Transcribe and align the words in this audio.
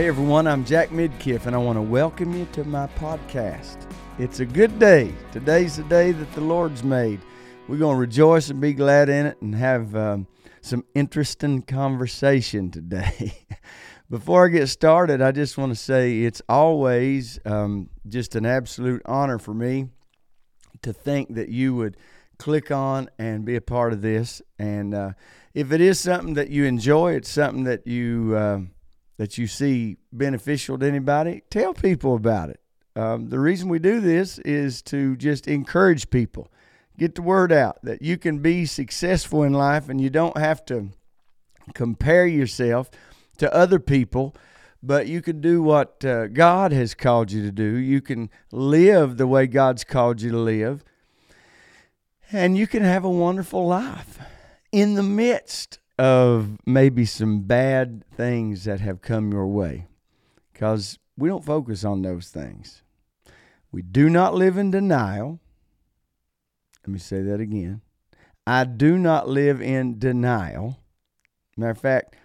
Hey 0.00 0.08
everyone, 0.08 0.46
I'm 0.46 0.64
Jack 0.64 0.88
Midkiff, 0.88 1.44
and 1.44 1.54
I 1.54 1.58
want 1.58 1.76
to 1.76 1.82
welcome 1.82 2.32
you 2.32 2.48
to 2.52 2.64
my 2.64 2.86
podcast. 2.86 3.76
It's 4.18 4.40
a 4.40 4.46
good 4.46 4.78
day. 4.78 5.12
Today's 5.30 5.76
the 5.76 5.82
day 5.82 6.12
that 6.12 6.32
the 6.32 6.40
Lord's 6.40 6.82
made. 6.82 7.20
We're 7.68 7.76
going 7.76 7.96
to 7.96 8.00
rejoice 8.00 8.48
and 8.48 8.62
be 8.62 8.72
glad 8.72 9.10
in 9.10 9.26
it 9.26 9.36
and 9.42 9.54
have 9.54 9.94
um, 9.94 10.26
some 10.62 10.86
interesting 10.94 11.60
conversation 11.60 12.70
today. 12.70 13.44
Before 14.10 14.46
I 14.46 14.48
get 14.48 14.68
started, 14.68 15.20
I 15.20 15.32
just 15.32 15.58
want 15.58 15.70
to 15.70 15.78
say 15.78 16.20
it's 16.22 16.40
always 16.48 17.38
um, 17.44 17.90
just 18.08 18.34
an 18.36 18.46
absolute 18.46 19.02
honor 19.04 19.38
for 19.38 19.52
me 19.52 19.90
to 20.80 20.94
think 20.94 21.34
that 21.34 21.50
you 21.50 21.74
would 21.74 21.98
click 22.38 22.70
on 22.70 23.10
and 23.18 23.44
be 23.44 23.54
a 23.54 23.60
part 23.60 23.92
of 23.92 24.00
this. 24.00 24.40
And 24.58 24.94
uh, 24.94 25.10
if 25.52 25.72
it 25.72 25.82
is 25.82 26.00
something 26.00 26.32
that 26.34 26.48
you 26.48 26.64
enjoy, 26.64 27.16
it's 27.16 27.28
something 27.28 27.64
that 27.64 27.86
you. 27.86 28.34
Uh, 28.34 28.60
that 29.20 29.36
you 29.36 29.46
see 29.46 29.98
beneficial 30.14 30.78
to 30.78 30.86
anybody, 30.86 31.42
tell 31.50 31.74
people 31.74 32.14
about 32.14 32.48
it. 32.48 32.58
Um, 32.96 33.28
the 33.28 33.38
reason 33.38 33.68
we 33.68 33.78
do 33.78 34.00
this 34.00 34.38
is 34.38 34.80
to 34.84 35.14
just 35.14 35.46
encourage 35.46 36.08
people, 36.08 36.50
get 36.96 37.16
the 37.16 37.20
word 37.20 37.52
out 37.52 37.76
that 37.82 38.00
you 38.00 38.16
can 38.16 38.38
be 38.38 38.64
successful 38.64 39.42
in 39.42 39.52
life 39.52 39.90
and 39.90 40.00
you 40.00 40.08
don't 40.08 40.38
have 40.38 40.64
to 40.64 40.88
compare 41.74 42.26
yourself 42.26 42.90
to 43.36 43.54
other 43.54 43.78
people, 43.78 44.34
but 44.82 45.06
you 45.06 45.20
can 45.20 45.42
do 45.42 45.62
what 45.62 46.02
uh, 46.02 46.28
God 46.28 46.72
has 46.72 46.94
called 46.94 47.30
you 47.30 47.42
to 47.42 47.52
do. 47.52 47.76
You 47.76 48.00
can 48.00 48.30
live 48.50 49.18
the 49.18 49.26
way 49.26 49.46
God's 49.46 49.84
called 49.84 50.22
you 50.22 50.30
to 50.30 50.38
live, 50.38 50.82
and 52.32 52.56
you 52.56 52.66
can 52.66 52.84
have 52.84 53.04
a 53.04 53.10
wonderful 53.10 53.66
life 53.66 54.18
in 54.72 54.94
the 54.94 55.02
midst 55.02 55.78
of 56.00 56.56
maybe 56.64 57.04
some 57.04 57.42
bad 57.42 58.02
things 58.16 58.64
that 58.64 58.80
have 58.80 59.02
come 59.02 59.30
your 59.30 59.46
way 59.46 59.86
because 60.50 60.98
we 61.18 61.28
don't 61.28 61.44
focus 61.44 61.84
on 61.84 62.00
those 62.00 62.30
things. 62.30 62.82
We 63.70 63.82
do 63.82 64.08
not 64.08 64.34
live 64.34 64.56
in 64.56 64.70
denial. 64.70 65.40
Let 66.82 66.88
me 66.94 66.98
say 66.98 67.20
that 67.20 67.38
again. 67.38 67.82
I 68.46 68.64
do 68.64 68.96
not 68.96 69.28
live 69.28 69.60
in 69.60 69.98
denial. 69.98 70.78
Matter 71.58 71.72
of 71.72 71.78
fact, 71.78 72.16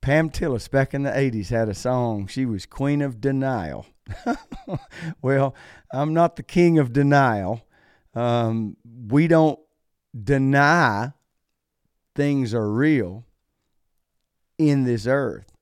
Pam 0.00 0.30
Tillis 0.30 0.70
back 0.70 0.94
in 0.94 1.02
the 1.02 1.10
80s 1.10 1.48
had 1.48 1.68
a 1.68 1.74
song. 1.74 2.28
She 2.28 2.46
was 2.46 2.64
Queen 2.64 3.02
of 3.02 3.20
Denial. 3.20 3.86
well, 5.20 5.52
I'm 5.92 6.14
not 6.14 6.36
the 6.36 6.44
king 6.44 6.78
of 6.78 6.92
denial. 6.92 7.66
Um, 8.14 8.76
we 9.08 9.26
don't 9.26 9.58
deny 10.14 11.12
things 12.16 12.54
are 12.54 12.68
real 12.68 13.25
in 14.58 14.84
this 14.84 15.06
earth, 15.06 15.52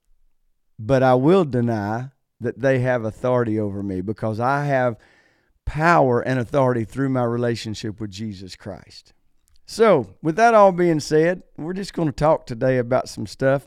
but 0.79 1.03
I 1.03 1.15
will 1.15 1.45
deny 1.45 2.11
that 2.41 2.61
they 2.61 2.81
have 2.81 3.05
authority 3.05 3.59
over 3.59 3.83
me 3.83 4.01
because 4.01 4.41
I 4.41 4.67
have 4.67 4.97
power 5.65 6.21
and 6.21 6.39
authority 6.39 6.85
through 6.85 7.09
my 7.09 7.25
relationship 7.25 8.01
with 8.01 8.11
Jesus 8.11 8.57
Christ. 8.57 9.13
So, 9.67 10.15
with 10.23 10.37
that 10.37 10.55
all 10.55 10.73
being 10.73 11.01
said, 11.01 11.43
we're 11.57 11.73
just 11.73 11.95
going 11.95 12.09
to 12.09 12.13
talk 12.13 12.47
today 12.47 12.77
about 12.77 13.09
some 13.09 13.27
stuff 13.27 13.67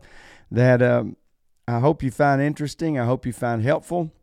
that 0.52 0.82
um, 0.82 1.18
I 1.68 1.80
hope 1.80 2.04
you 2.04 2.12
find 2.12 2.42
interesting. 2.42 3.00
I 3.00 3.06
hope 3.06 3.26
you 3.26 3.34
find 3.34 3.64
helpful, 3.64 4.14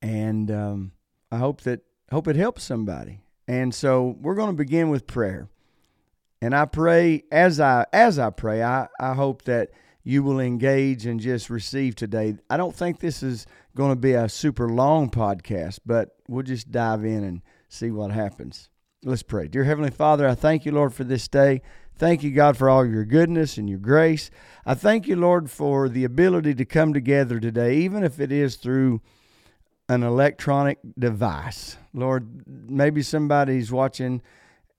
and 0.00 0.50
um, 0.50 0.92
I 1.32 1.38
hope 1.38 1.62
that 1.62 1.80
hope 2.12 2.28
it 2.28 2.36
helps 2.36 2.62
somebody. 2.62 3.20
And 3.48 3.74
so, 3.74 4.16
we're 4.20 4.36
going 4.36 4.50
to 4.50 4.56
begin 4.56 4.88
with 4.88 5.08
prayer. 5.08 5.48
And 6.40 6.54
I 6.54 6.66
pray 6.66 7.24
as 7.32 7.58
I 7.58 7.86
as 7.92 8.18
I 8.18 8.30
pray, 8.30 8.62
I, 8.62 8.86
I 9.00 9.14
hope 9.14 9.42
that 9.42 9.70
you 10.04 10.22
will 10.22 10.38
engage 10.38 11.06
and 11.06 11.18
just 11.18 11.48
receive 11.48 11.96
today. 11.96 12.36
I 12.50 12.58
don't 12.58 12.76
think 12.76 13.00
this 13.00 13.22
is 13.22 13.46
going 13.74 13.90
to 13.90 13.96
be 13.96 14.12
a 14.12 14.28
super 14.28 14.68
long 14.68 15.10
podcast, 15.10 15.80
but 15.84 16.10
we'll 16.28 16.42
just 16.42 16.70
dive 16.70 17.04
in 17.04 17.24
and 17.24 17.42
see 17.68 17.90
what 17.90 18.10
happens. 18.10 18.68
Let's 19.02 19.22
pray. 19.22 19.48
Dear 19.48 19.64
Heavenly 19.64 19.90
Father, 19.90 20.28
I 20.28 20.34
thank 20.34 20.64
you, 20.64 20.72
Lord, 20.72 20.94
for 20.94 21.04
this 21.04 21.26
day. 21.26 21.62
Thank 21.96 22.22
you, 22.22 22.32
God, 22.32 22.56
for 22.56 22.68
all 22.68 22.84
your 22.84 23.04
goodness 23.04 23.56
and 23.56 23.68
your 23.68 23.78
grace. 23.78 24.30
I 24.66 24.74
thank 24.74 25.06
you, 25.06 25.16
Lord, 25.16 25.50
for 25.50 25.88
the 25.88 26.04
ability 26.04 26.54
to 26.56 26.64
come 26.64 26.92
together 26.92 27.40
today, 27.40 27.76
even 27.76 28.02
if 28.02 28.20
it 28.20 28.32
is 28.32 28.56
through 28.56 29.00
an 29.88 30.02
electronic 30.02 30.78
device. 30.98 31.76
Lord, 31.92 32.44
maybe 32.46 33.02
somebody's 33.02 33.70
watching 33.70 34.22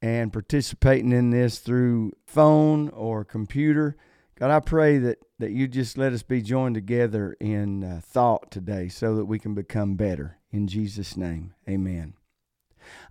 and 0.02 0.34
participating 0.34 1.12
in 1.12 1.30
this 1.30 1.60
through 1.60 2.14
phone 2.26 2.90
or 2.90 3.24
computer. 3.24 3.96
God, 4.38 4.52
I 4.52 4.60
pray 4.60 4.98
that, 4.98 5.20
that 5.40 5.52
you 5.52 5.66
just 5.66 5.98
let 5.98 6.12
us 6.12 6.22
be 6.22 6.42
joined 6.42 6.76
together 6.76 7.38
in 7.40 7.86
uh, 7.86 8.02
thought 8.04 8.52
today 8.52 8.90
so 8.90 9.16
that 9.16 9.26
we 9.26 9.40
can 9.40 9.54
become 9.54 9.96
better. 9.96 10.40
In 10.52 10.68
Jesus' 10.68 11.16
name, 11.16 11.54
amen. 11.70 12.16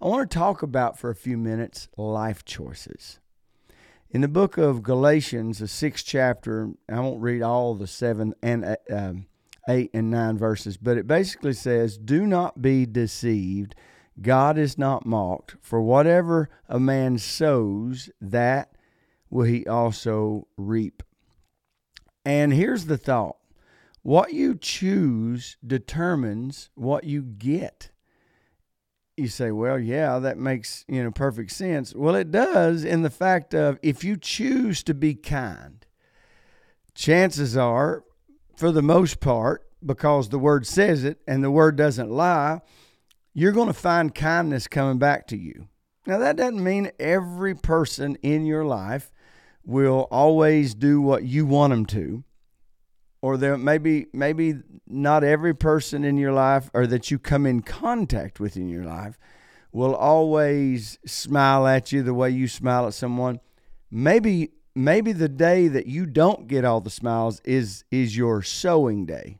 I 0.03 0.07
want 0.07 0.31
to 0.31 0.39
talk 0.39 0.62
about 0.62 0.99
for 0.99 1.09
a 1.09 1.15
few 1.15 1.39
minutes 1.39 1.89
life 1.97 2.45
choices. 2.45 3.21
In 4.11 4.21
the 4.21 4.29
book 4.29 4.59
of 4.59 4.83
Galatians, 4.83 5.61
the 5.61 5.67
sixth 5.67 6.05
chapter, 6.07 6.71
I 6.91 7.01
won't 7.01 7.23
read 7.23 7.41
all 7.41 7.75
the 7.75 7.87
seven 7.87 8.35
and 8.43 8.65
uh, 8.65 8.77
um, 8.91 9.27
eight 9.67 9.91
and 9.95 10.11
nine 10.11 10.37
verses, 10.37 10.77
but 10.77 10.99
it 10.99 11.06
basically 11.06 11.55
says, 11.55 11.97
Do 11.97 12.27
not 12.27 12.61
be 12.61 12.85
deceived. 12.85 13.75
God 14.21 14.59
is 14.59 14.77
not 14.77 15.06
mocked, 15.06 15.56
for 15.62 15.81
whatever 15.81 16.51
a 16.69 16.79
man 16.79 17.17
sows, 17.17 18.11
that 18.21 18.77
will 19.31 19.47
he 19.47 19.67
also 19.67 20.47
reap. 20.59 21.03
And 22.25 22.53
here's 22.53 22.87
the 22.87 22.97
thought 22.97 23.37
what 24.03 24.33
you 24.33 24.55
choose 24.55 25.57
determines 25.67 26.69
what 26.75 27.05
you 27.05 27.23
get. 27.23 27.91
You 29.17 29.29
say, 29.29 29.51
well, 29.51 29.79
yeah, 29.79 30.19
that 30.19 30.37
makes, 30.37 30.85
you 30.89 31.03
know, 31.03 31.11
perfect 31.11 31.53
sense. 31.53 31.95
Well, 31.95 32.15
it 32.15 32.31
does 32.31 32.85
in 32.85 33.03
the 33.03 33.11
fact 33.11 33.55
of 33.55 33.79
if 33.83 34.05
you 34.05 34.17
choose 34.17 34.83
to 34.85 34.95
be 34.95 35.15
kind, 35.15 35.87
chances 36.95 37.57
are, 37.57 38.05
for 38.56 38.73
the 38.73 38.83
most 38.83 39.21
part, 39.21 39.67
because 39.85 40.29
the 40.29 40.39
word 40.39 40.67
says 40.67 41.05
it 41.05 41.21
and 41.27 41.43
the 41.43 41.51
word 41.51 41.77
doesn't 41.77 42.11
lie, 42.11 42.61
you're 43.33 43.53
going 43.53 43.69
to 43.69 43.73
find 43.73 44.15
kindness 44.15 44.67
coming 44.67 44.99
back 44.99 45.27
to 45.29 45.37
you. 45.37 45.69
Now, 46.06 46.19
that 46.19 46.37
doesn't 46.37 46.62
mean 46.62 46.91
every 46.99 47.55
person 47.55 48.17
in 48.17 48.45
your 48.45 48.65
life 48.65 49.11
will 49.64 50.06
always 50.10 50.75
do 50.75 51.00
what 51.00 51.25
you 51.25 51.47
want 51.47 51.70
them 51.70 51.86
to. 51.86 52.25
Or 53.22 53.36
there 53.36 53.56
maybe 53.56 54.06
maybe 54.12 54.56
not 54.86 55.25
every 55.25 55.54
person 55.54 56.04
in 56.04 56.19
your 56.19 56.32
life 56.32 56.70
or 56.75 56.86
that 56.86 57.10
you 57.10 57.19
come 57.19 57.47
in 57.47 57.62
contact 57.62 58.38
with 58.38 58.56
in 58.56 58.69
your 58.69 58.84
life 58.84 59.19
will 59.72 59.94
always 59.94 60.98
smile 61.06 61.66
at 61.66 61.91
you 61.91 62.02
the 62.02 62.14
way 62.14 62.30
you 62.30 62.47
smile 62.47 62.86
at 62.86 62.94
someone. 62.94 63.41
Maybe 63.91 64.50
maybe 64.75 65.12
the 65.12 65.28
day 65.28 65.69
that 65.69 65.86
you 65.86 66.04
don't 66.04 66.48
get 66.48 66.66
all 66.66 66.82
the 66.82 66.91
smiles 66.91 67.41
is 67.44 67.84
is 67.91 68.14
your 68.14 68.42
sowing 68.42 69.06
day 69.06 69.38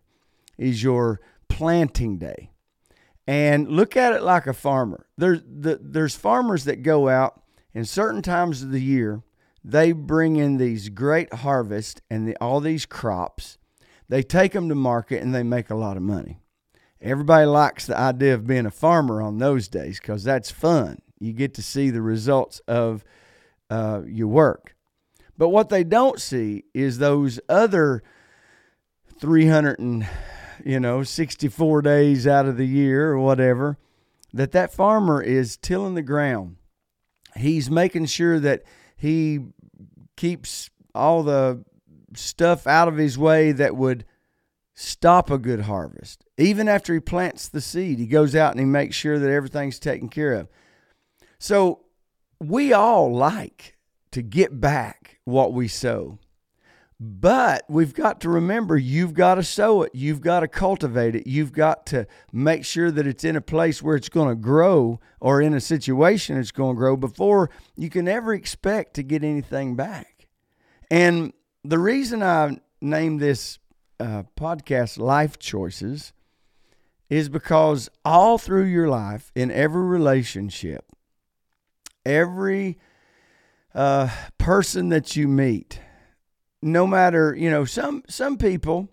is 0.59 0.83
your 0.83 1.21
planting 1.49 2.19
day. 2.19 2.51
And 3.27 3.69
look 3.69 3.97
at 3.97 4.13
it 4.13 4.23
like 4.23 4.47
a 4.47 4.53
farmer. 4.53 5.07
There's 5.17 5.41
the, 5.43 5.79
there's 5.81 6.15
farmers 6.15 6.65
that 6.65 6.83
go 6.83 7.09
out 7.09 7.43
in 7.73 7.85
certain 7.85 8.23
times 8.23 8.63
of 8.63 8.71
the 8.71 8.83
year 8.83 9.23
they 9.65 9.93
bring 9.93 10.37
in 10.37 10.59
these 10.59 10.91
great 10.91 11.33
harvests 11.33 12.03
and 12.11 12.29
the, 12.29 12.37
all 12.41 12.61
these 12.61 12.85
crops. 12.85 13.57
They 14.09 14.23
take 14.23 14.53
them 14.53 14.69
to 14.69 14.75
market 14.75 15.23
and 15.23 15.35
they 15.35 15.43
make 15.43 15.71
a 15.71 15.75
lot 15.75 15.97
of 15.97 16.03
money. 16.03 16.41
Everybody 17.01 17.47
likes 17.47 17.87
the 17.87 17.99
idea 17.99 18.35
of 18.35 18.47
being 18.47 18.67
a 18.67 18.71
farmer 18.71 19.23
on 19.23 19.39
those 19.39 19.69
days 19.69 19.99
because 19.99 20.25
that's 20.25 20.51
fun. 20.51 21.01
You 21.19 21.33
get 21.33 21.55
to 21.55 21.63
see 21.63 21.91
the 21.91 22.03
results 22.03 22.61
of 22.69 23.05
uh, 23.71 24.03
your 24.07 24.29
work. 24.29 24.75
But 25.37 25.49
what 25.49 25.71
they 25.71 25.85
don't 25.85 26.21
see 26.21 26.65
is 26.75 26.99
those 26.99 27.41
other 27.49 28.03
300 29.19 29.79
and 29.79 30.07
you 30.65 30.79
know 30.79 31.03
64 31.03 31.83
days 31.83 32.27
out 32.27 32.47
of 32.47 32.57
the 32.57 32.67
year 32.67 33.13
or 33.13 33.19
whatever 33.19 33.79
that 34.33 34.53
that 34.53 34.73
farmer 34.73 35.23
is 35.23 35.57
tilling 35.57 35.95
the 35.95 36.03
ground. 36.03 36.57
He's 37.37 37.71
making 37.71 38.07
sure 38.07 38.39
that 38.41 38.63
he 39.05 39.39
keeps 40.17 40.71
all 40.95 41.23
the 41.23 41.63
stuff 42.17 42.67
out 42.67 42.89
of 42.89 42.97
his 42.97 43.19
way 43.19 43.53
that 43.53 43.77
would 43.77 44.07
stop 44.73 45.31
a 45.31 45.37
good 45.37 45.61
harvest. 45.61 46.25
Even 46.39 46.69
after 46.69 46.95
he 46.95 47.01
plants 47.01 47.47
the 47.47 47.61
seed, 47.61 47.99
he 47.99 48.07
goes 48.07 48.35
out 48.35 48.53
and 48.53 48.61
he 48.61 48.65
makes 48.65 48.97
sure 48.97 49.19
that 49.19 49.31
everything's 49.31 49.79
taken 49.79 50.09
care 50.09 50.33
of. 50.33 50.49
So 51.39 51.81
we 52.41 52.73
all 52.73 53.15
like 53.15 53.77
to 54.13 54.23
get 54.23 54.59
back 54.59 55.19
what 55.25 55.53
we 55.53 55.69
sow. 55.69 56.19
But 57.01 57.65
we've 57.69 57.93
got 57.93 58.21
to 58.21 58.29
remember 58.29 58.77
you've 58.77 59.15
got 59.15 59.35
to 59.35 59.43
sow 59.43 59.83
it, 59.83 59.93
you've 59.95 60.21
got 60.21 60.41
to 60.41 60.49
cultivate 60.49 61.17
it, 61.17 61.27
you've 61.27 61.53
got 61.53 61.87
to 61.87 62.07
make 62.33 62.65
sure 62.65 62.91
that 62.91 63.07
it's 63.07 63.25
in 63.25 63.35
a 63.35 63.41
place 63.41 63.83
where 63.83 63.97
it's 63.97 64.09
going 64.09 64.29
to 64.29 64.41
grow 64.41 65.01
or 65.21 65.43
in 65.43 65.55
a 65.55 65.61
situation 65.61 66.39
it's 66.39 66.53
going 66.53 66.77
to 66.77 66.79
grow 66.79 66.97
before 66.97 67.51
you 67.77 67.91
can 67.91 68.07
ever 68.07 68.33
expect 68.33 68.95
to 68.95 69.03
get 69.03 69.25
anything 69.25 69.75
back. 69.75 70.29
And 70.91 71.33
the 71.65 71.79
reason 71.79 72.23
I 72.23 72.59
named 72.81 73.21
this 73.21 73.59
uh, 73.99 74.23
podcast, 74.37 74.99
Life 74.99 75.39
Choices, 75.39 76.13
is 77.11 77.29
because 77.29 77.89
all 78.05 78.39
through 78.39 78.65
your 78.65 78.89
life, 78.89 79.33
in 79.35 79.51
every 79.51 79.83
relationship, 79.83 80.85
every 82.07 82.79
uh, 83.75 84.09
person 84.39 84.91
that 84.91 85.17
you 85.17 85.27
meet, 85.27 85.81
no 86.65 86.87
matter 86.87 87.35
you 87.37 87.51
know 87.51 87.65
some 87.65 88.03
some 88.09 88.37
people, 88.37 88.89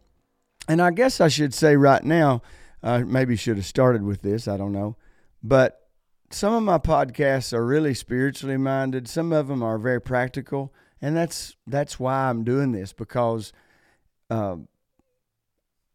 and 0.68 0.82
I 0.82 0.92
guess 0.92 1.22
I 1.22 1.30
should 1.30 1.54
say 1.54 1.76
right 1.76 2.04
now, 2.04 2.42
uh, 2.84 3.00
maybe 3.00 3.36
should 3.36 3.58
have 3.58 3.66
started 3.66 4.04
with 4.04 4.22
this. 4.22 4.48
I 4.48 4.58
don't 4.58 4.74
know, 4.74 4.98
but 5.42 5.88
some 6.30 6.54
of 6.54 6.64
my 6.64 6.78
podcasts 6.78 7.54
are 7.54 7.66
really 7.66 7.94
spiritually 7.94 8.58
minded. 8.58 9.08
Some 9.08 9.32
of 9.32 9.48
them 9.48 9.64
are 9.64 9.78
very 9.78 10.02
practical, 10.02 10.74
and 11.02 11.16
that's 11.16 11.56
that's 11.66 12.00
why 12.00 12.30
I'm 12.30 12.44
doing 12.44 12.74
this 12.74 12.94
because 12.94 13.54
uh, 14.30 14.58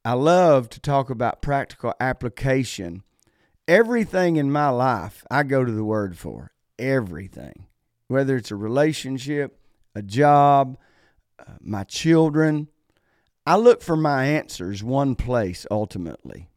I 0.04 0.14
love 0.14 0.70
to 0.70 0.80
talk 0.80 1.10
about 1.10 1.42
practical 1.42 1.94
application. 2.00 3.02
Everything 3.68 4.36
in 4.36 4.52
my 4.52 4.68
life, 4.68 5.24
I 5.30 5.42
go 5.42 5.64
to 5.64 5.72
the 5.72 5.84
Word 5.84 6.16
for 6.16 6.52
everything, 6.78 7.66
whether 8.06 8.36
it's 8.36 8.52
a 8.52 8.56
relationship, 8.56 9.58
a 9.94 10.02
job, 10.02 10.78
uh, 11.38 11.52
my 11.60 11.84
children. 11.84 12.68
I 13.46 13.56
look 13.56 13.82
for 13.82 13.96
my 13.96 14.26
answers 14.26 14.82
one 14.82 15.14
place 15.14 15.66
ultimately. 15.70 16.48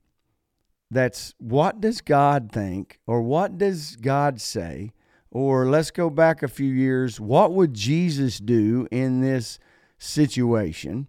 That's 0.91 1.35
what 1.37 1.81
does 1.81 2.01
God 2.01 2.51
think, 2.51 2.99
or 3.05 3.21
what 3.21 3.57
does 3.59 3.95
God 3.95 4.41
say, 4.41 4.91
or 5.29 5.69
let's 5.69 5.91
go 5.91 6.09
back 6.09 6.41
a 6.41 6.47
few 6.47 6.71
years, 6.71 7.19
what 7.19 7.53
would 7.53 7.75
Jesus 7.75 8.39
do 8.39 8.87
in 8.91 9.21
this 9.21 9.59
situation? 9.99 11.07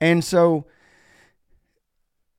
And 0.00 0.24
so 0.24 0.66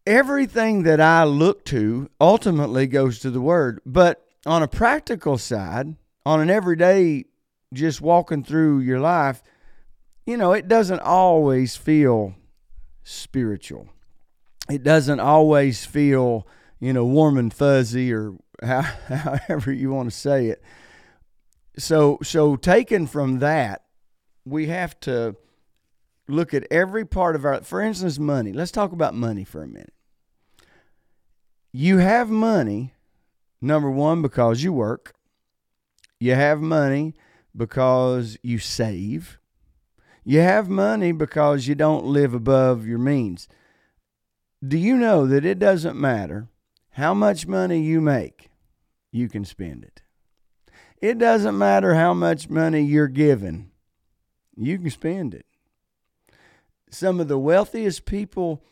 everything 0.07 0.83
that 0.83 1.01
I 1.01 1.23
look 1.25 1.65
to 1.65 2.09
ultimately 2.19 2.88
goes 2.88 3.19
to 3.19 3.29
the 3.29 3.41
Word. 3.41 3.81
But 3.85 4.25
on 4.45 4.63
a 4.63 4.67
practical 4.67 5.38
side, 5.38 5.95
on 6.25 6.39
an 6.39 6.49
everyday, 6.49 7.25
just 7.73 8.01
walking 8.01 8.44
through 8.44 8.79
your 8.79 8.99
life, 8.99 9.44
you 10.25 10.37
know, 10.37 10.53
it 10.53 10.67
doesn't 10.67 11.01
always 11.01 11.75
feel 11.75 12.35
spiritual. 13.03 13.89
It 14.69 14.83
doesn't 14.83 15.19
always 15.19 15.85
feel, 15.85 16.47
you 16.79 16.93
know, 16.93 17.05
warm 17.05 17.37
and 17.37 17.53
fuzzy 17.53 18.13
or 18.13 18.35
how, 18.63 18.81
however 18.81 19.71
you 19.71 19.91
want 19.91 20.09
to 20.09 20.15
say 20.15 20.47
it. 20.47 20.63
So, 21.77 22.19
so 22.23 22.55
taken 22.55 23.07
from 23.07 23.39
that, 23.39 23.83
we 24.45 24.67
have 24.67 24.99
to 25.01 25.35
look 26.27 26.53
at 26.53 26.67
every 26.71 27.05
part 27.05 27.35
of 27.35 27.45
our, 27.45 27.61
for 27.61 27.81
instance, 27.81 28.19
money. 28.19 28.53
Let's 28.53 28.71
talk 28.71 28.91
about 28.91 29.13
money 29.13 29.43
for 29.43 29.63
a 29.63 29.67
minute. 29.67 29.93
You 31.71 31.97
have 31.97 32.29
money, 32.29 32.93
number 33.59 33.89
one, 33.89 34.21
because 34.21 34.63
you 34.63 34.71
work. 34.71 35.15
You 36.19 36.35
have 36.35 36.61
money 36.61 37.15
because 37.55 38.37
you 38.43 38.59
save. 38.59 39.39
You 40.23 40.39
have 40.39 40.69
money 40.69 41.11
because 41.11 41.67
you 41.67 41.75
don't 41.75 42.05
live 42.05 42.33
above 42.33 42.87
your 42.87 42.99
means. 42.99 43.47
Do 44.65 44.77
you 44.77 44.95
know 44.95 45.27
that 45.27 45.43
it 45.43 45.59
doesn't 45.59 45.99
matter 45.99 46.47
how 46.91 47.13
much 47.13 47.45
money 47.45 47.81
you 47.81 47.99
make, 47.99 48.49
you 49.11 49.27
can 49.27 49.43
spend 49.43 49.83
it? 49.83 50.01
It 51.01 51.17
doesn't 51.17 51.57
matter 51.57 51.95
how 51.95 52.13
much 52.13 52.49
money 52.49 52.81
you're 52.81 53.09
given, 53.09 53.71
you 54.55 54.77
can 54.77 54.89
spend 54.89 55.33
it. 55.33 55.45
Some 56.89 57.19
of 57.19 57.27
the 57.27 57.39
wealthiest 57.39 58.05
people 58.05 58.63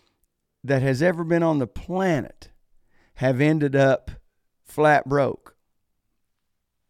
that 0.64 0.82
has 0.82 1.02
ever 1.02 1.26
been 1.26 1.44
on 1.44 1.60
the 1.60 1.68
planet 1.68 2.52
have 3.16 3.42
ended 3.42 3.76
up 3.76 4.12
flat 4.64 5.10
broke. 5.10 5.56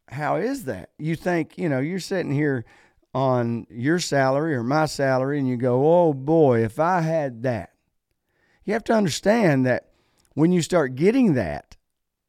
How 0.09 0.35
is 0.35 0.65
that? 0.65 0.91
You 0.99 1.15
think, 1.15 1.57
you 1.57 1.69
know, 1.69 1.79
you're 1.79 1.99
sitting 1.99 2.33
here 2.33 2.65
on 3.13 3.67
your 3.69 3.99
salary 3.99 4.55
or 4.55 4.63
my 4.63 4.85
salary 4.85 5.37
and 5.37 5.47
you 5.47 5.57
go, 5.57 5.85
oh 5.85 6.13
boy, 6.13 6.63
if 6.63 6.79
I 6.79 7.01
had 7.01 7.43
that. 7.43 7.71
You 8.63 8.73
have 8.73 8.83
to 8.85 8.93
understand 8.93 9.65
that 9.65 9.89
when 10.33 10.51
you 10.51 10.61
start 10.61 10.95
getting 10.95 11.33
that, 11.33 11.75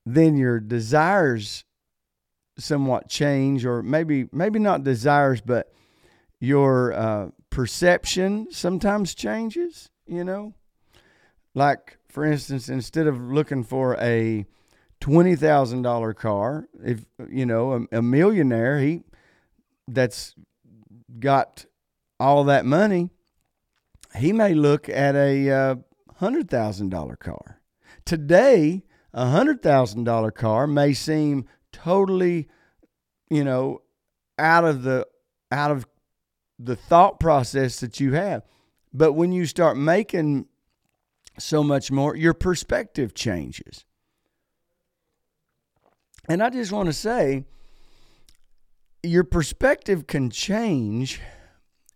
then 0.04 0.36
your 0.36 0.58
desires 0.58 1.64
somewhat 2.58 3.08
change, 3.08 3.64
or 3.64 3.82
maybe 3.82 4.28
maybe 4.32 4.58
not 4.58 4.84
desires, 4.84 5.40
but 5.40 5.72
your 6.40 6.92
uh, 6.92 7.28
perception 7.50 8.48
sometimes 8.50 9.14
changes. 9.14 9.90
You 10.06 10.24
know, 10.24 10.54
like 11.54 11.98
for 12.08 12.24
instance, 12.24 12.68
instead 12.68 13.06
of 13.06 13.20
looking 13.20 13.62
for 13.62 13.96
a 14.00 14.46
twenty 15.00 15.36
thousand 15.36 15.82
dollar 15.82 16.14
car, 16.14 16.66
if 16.84 17.04
you 17.30 17.46
know 17.46 17.86
a, 17.92 17.98
a 17.98 18.02
millionaire, 18.02 18.80
he 18.80 19.02
that's 19.86 20.34
got 21.18 21.66
all 22.18 22.44
that 22.44 22.64
money, 22.64 23.10
he 24.16 24.32
may 24.32 24.54
look 24.54 24.88
at 24.88 25.14
a 25.14 25.50
uh, 25.50 25.74
hundred 26.16 26.50
thousand 26.50 26.90
dollar 26.90 27.16
car. 27.16 27.60
Today, 28.04 28.82
a 29.12 29.26
hundred 29.26 29.62
thousand 29.62 30.04
dollar 30.04 30.30
car 30.30 30.66
may 30.66 30.92
seem 30.92 31.46
totally, 31.72 32.48
you 33.30 33.44
know, 33.44 33.82
out 34.38 34.64
of 34.64 34.82
the 34.82 35.06
out 35.50 35.70
of 35.70 35.86
the 36.58 36.76
thought 36.76 37.18
process 37.18 37.80
that 37.80 38.00
you 38.00 38.12
have. 38.12 38.42
But 38.92 39.14
when 39.14 39.32
you 39.32 39.46
start 39.46 39.76
making 39.76 40.46
so 41.38 41.62
much 41.62 41.90
more, 41.90 42.14
your 42.16 42.34
perspective 42.34 43.14
changes. 43.14 43.84
And 46.28 46.42
I 46.42 46.50
just 46.50 46.72
want 46.72 46.86
to 46.86 46.92
say, 46.92 47.44
your 49.02 49.24
perspective 49.24 50.06
can 50.06 50.30
change, 50.30 51.20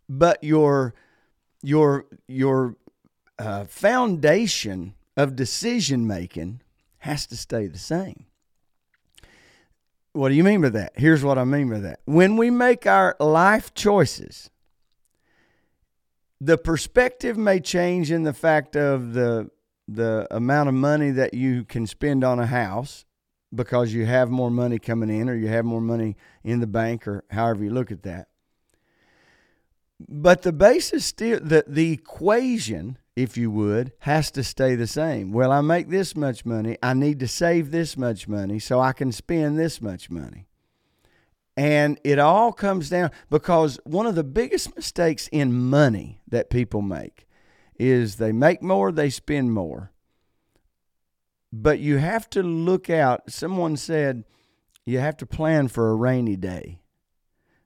but 0.08 0.42
your 0.42 0.94
your 1.62 2.06
your 2.26 2.76
uh, 3.38 3.64
foundation 3.64 4.94
of 5.16 5.36
decision 5.36 6.06
making 6.06 6.60
has 6.98 7.26
to 7.26 7.36
stay 7.36 7.66
the 7.66 7.78
same. 7.78 8.26
What 10.12 10.30
do 10.30 10.34
you 10.34 10.44
mean 10.44 10.62
by 10.62 10.70
that? 10.70 10.92
Here's 10.96 11.22
what 11.22 11.38
I 11.38 11.44
mean 11.44 11.70
by 11.70 11.80
that. 11.80 12.00
When 12.06 12.36
we 12.36 12.50
make 12.50 12.86
our 12.86 13.16
life 13.20 13.74
choices, 13.74 14.50
the 16.40 16.58
perspective 16.58 17.36
may 17.36 17.60
change 17.60 18.10
in 18.10 18.22
the 18.22 18.32
fact 18.32 18.76
of 18.76 19.12
the 19.12 19.50
the 19.88 20.26
amount 20.30 20.68
of 20.68 20.74
money 20.74 21.10
that 21.12 21.32
you 21.32 21.64
can 21.64 21.86
spend 21.86 22.24
on 22.24 22.40
a 22.40 22.46
house 22.46 23.04
because 23.54 23.92
you 23.92 24.06
have 24.06 24.30
more 24.30 24.50
money 24.50 24.78
coming 24.78 25.10
in 25.10 25.28
or 25.28 25.34
you 25.34 25.48
have 25.48 25.64
more 25.64 25.80
money 25.80 26.16
in 26.44 26.60
the 26.60 26.66
bank 26.66 27.06
or 27.06 27.24
however 27.30 27.64
you 27.64 27.70
look 27.70 27.90
at 27.90 28.02
that. 28.02 28.28
But 30.08 30.42
the 30.42 30.52
basis 30.52 31.06
still 31.06 31.40
the 31.40 31.64
the 31.66 31.92
equation, 31.92 32.98
if 33.14 33.36
you 33.36 33.50
would, 33.50 33.92
has 34.00 34.30
to 34.32 34.44
stay 34.44 34.74
the 34.74 34.86
same. 34.86 35.32
Well, 35.32 35.50
I 35.50 35.62
make 35.62 35.88
this 35.88 36.14
much 36.14 36.44
money, 36.44 36.76
I 36.82 36.92
need 36.92 37.18
to 37.20 37.28
save 37.28 37.70
this 37.70 37.96
much 37.96 38.28
money 38.28 38.58
so 38.58 38.80
I 38.80 38.92
can 38.92 39.10
spend 39.10 39.58
this 39.58 39.80
much 39.80 40.10
money. 40.10 40.48
And 41.56 41.98
it 42.04 42.18
all 42.18 42.52
comes 42.52 42.90
down 42.90 43.10
because 43.30 43.80
one 43.84 44.06
of 44.06 44.14
the 44.14 44.24
biggest 44.24 44.76
mistakes 44.76 45.26
in 45.32 45.54
money 45.54 46.20
that 46.28 46.50
people 46.50 46.82
make 46.82 47.26
is 47.78 48.16
they 48.16 48.32
make 48.32 48.62
more, 48.62 48.92
they 48.92 49.08
spend 49.08 49.54
more. 49.54 49.92
But 51.58 51.78
you 51.78 51.96
have 51.96 52.28
to 52.30 52.42
look 52.42 52.90
out. 52.90 53.30
Someone 53.30 53.76
said 53.78 54.24
you 54.84 54.98
have 54.98 55.16
to 55.18 55.26
plan 55.26 55.68
for 55.68 55.90
a 55.90 55.94
rainy 55.94 56.36
day. 56.36 56.80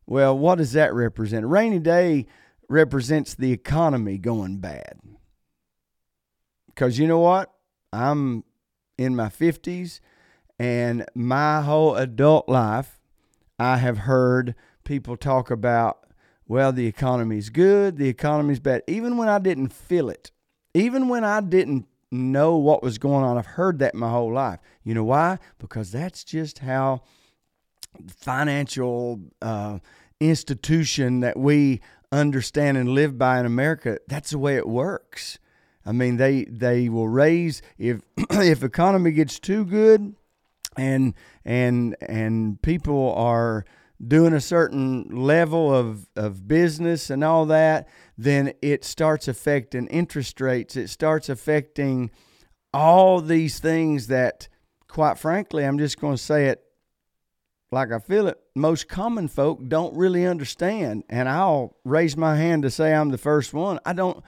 Well, 0.07 0.39
what 0.39 0.59
does 0.59 0.73
that 0.75 0.95
represent? 0.95 1.45
A 1.45 1.49
rainy 1.49 1.81
day 1.81 2.27
represents 2.69 3.35
the 3.35 3.51
economy 3.51 4.17
going 4.17 4.59
bad. 4.59 5.01
Because 6.67 7.01
you 7.01 7.09
know 7.09 7.19
what? 7.19 7.53
I'm 7.93 8.45
in 8.97 9.17
my 9.17 9.29
50s, 9.29 9.99
and 10.59 11.05
my 11.15 11.63
whole 11.63 11.97
adult 11.97 12.49
life, 12.49 13.01
I 13.59 13.79
have 13.79 13.99
heard 13.99 14.55
people 14.85 15.17
talk 15.17 15.51
about, 15.51 16.07
well, 16.47 16.71
the 16.73 16.87
economy's 16.87 17.51
good, 17.51 17.97
the 17.97 18.09
economy's 18.09 18.61
bad. 18.61 18.83
Even 18.87 19.17
when 19.17 19.29
I 19.29 19.41
didn't 19.41 19.73
feel 19.73 20.09
it, 20.09 20.31
even 20.75 21.09
when 21.09 21.25
I 21.25 21.41
didn't 21.41 21.87
know 22.11 22.57
what 22.57 22.83
was 22.83 22.99
going 22.99 23.25
on. 23.25 23.39
I've 23.39 23.47
heard 23.47 23.79
that 23.79 23.95
my 23.95 24.11
whole 24.11 24.33
life. 24.33 24.61
You 24.83 24.95
know 24.95 25.05
why? 25.05 25.39
Because 25.59 25.93
that's 25.93 26.25
just 26.25 26.59
how 26.61 27.03
financial 28.09 29.21
uh, 29.41 29.79
institution 30.21 31.21
that 31.21 31.39
we 31.39 31.81
understand 32.13 32.77
and 32.77 32.91
live 32.91 33.19
by 33.19 33.41
in 33.41 33.47
America. 33.47 33.99
That's 34.09 34.31
the 34.31 34.39
way 34.39 34.57
it 34.57 34.69
works. 34.69 35.39
I 35.87 35.93
mean, 35.93 36.17
they 36.17 36.45
they 36.45 36.89
will 36.89 37.09
raise 37.09 37.63
if 37.79 38.03
if 38.31 38.63
economy 38.63 39.13
gets 39.13 39.39
too 39.39 39.65
good, 39.65 40.15
and 40.77 41.15
and 41.45 41.97
and 42.01 42.61
people 42.63 43.15
are 43.15 43.65
doing 44.07 44.33
a 44.33 44.41
certain 44.41 45.05
level 45.11 45.75
of, 45.75 46.09
of 46.17 46.49
business 46.49 47.11
and 47.11 47.23
all 47.23 47.47
that, 47.47 47.89
then 48.17 48.53
it 48.63 48.85
starts 48.85 49.29
affecting 49.29 49.87
interest 49.89 50.41
rates. 50.41 50.77
It 50.77 50.89
starts 50.89 51.29
affecting 51.29 52.11
all 52.73 53.21
these 53.21 53.59
things 53.59 54.07
that, 54.07 54.49
quite 54.89 55.19
frankly, 55.19 55.65
I'm 55.65 55.79
just 55.79 56.01
going 56.01 56.17
to 56.17 56.23
say 56.23 56.47
it 56.47 56.63
like 57.73 57.93
I 57.93 57.99
feel 58.01 58.27
it, 58.27 58.39
most 58.57 58.89
common 58.89 59.29
folk 59.29 59.69
don't 59.69 59.97
really 59.97 60.27
understand. 60.27 61.05
And 61.09 61.29
I'll 61.29 61.77
raise 61.85 62.17
my 62.17 62.37
hand 62.37 62.63
to 62.65 62.71
say 62.71 62.93
I'm 62.93 63.11
the 63.11 63.19
first 63.19 63.55
one. 63.55 63.79
I 63.85 63.93
don't. 63.93 64.23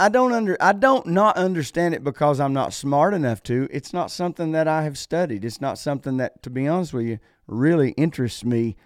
I 0.00 0.08
don't 0.08 0.32
under 0.32 0.56
I 0.60 0.72
don't 0.72 1.06
not 1.06 1.36
understand 1.36 1.94
it 1.94 2.02
because 2.02 2.40
I'm 2.40 2.52
not 2.52 2.72
smart 2.72 3.14
enough 3.14 3.40
to. 3.44 3.68
It's 3.70 3.92
not 3.92 4.10
something 4.10 4.50
that 4.50 4.66
I 4.66 4.82
have 4.82 4.98
studied. 4.98 5.44
It's 5.44 5.60
not 5.60 5.78
something 5.78 6.16
that 6.16 6.42
to 6.42 6.50
be 6.50 6.66
honest 6.66 6.92
with 6.92 7.06
you 7.06 7.20
really 7.52 7.90
interests 7.92 8.44
me 8.44 8.76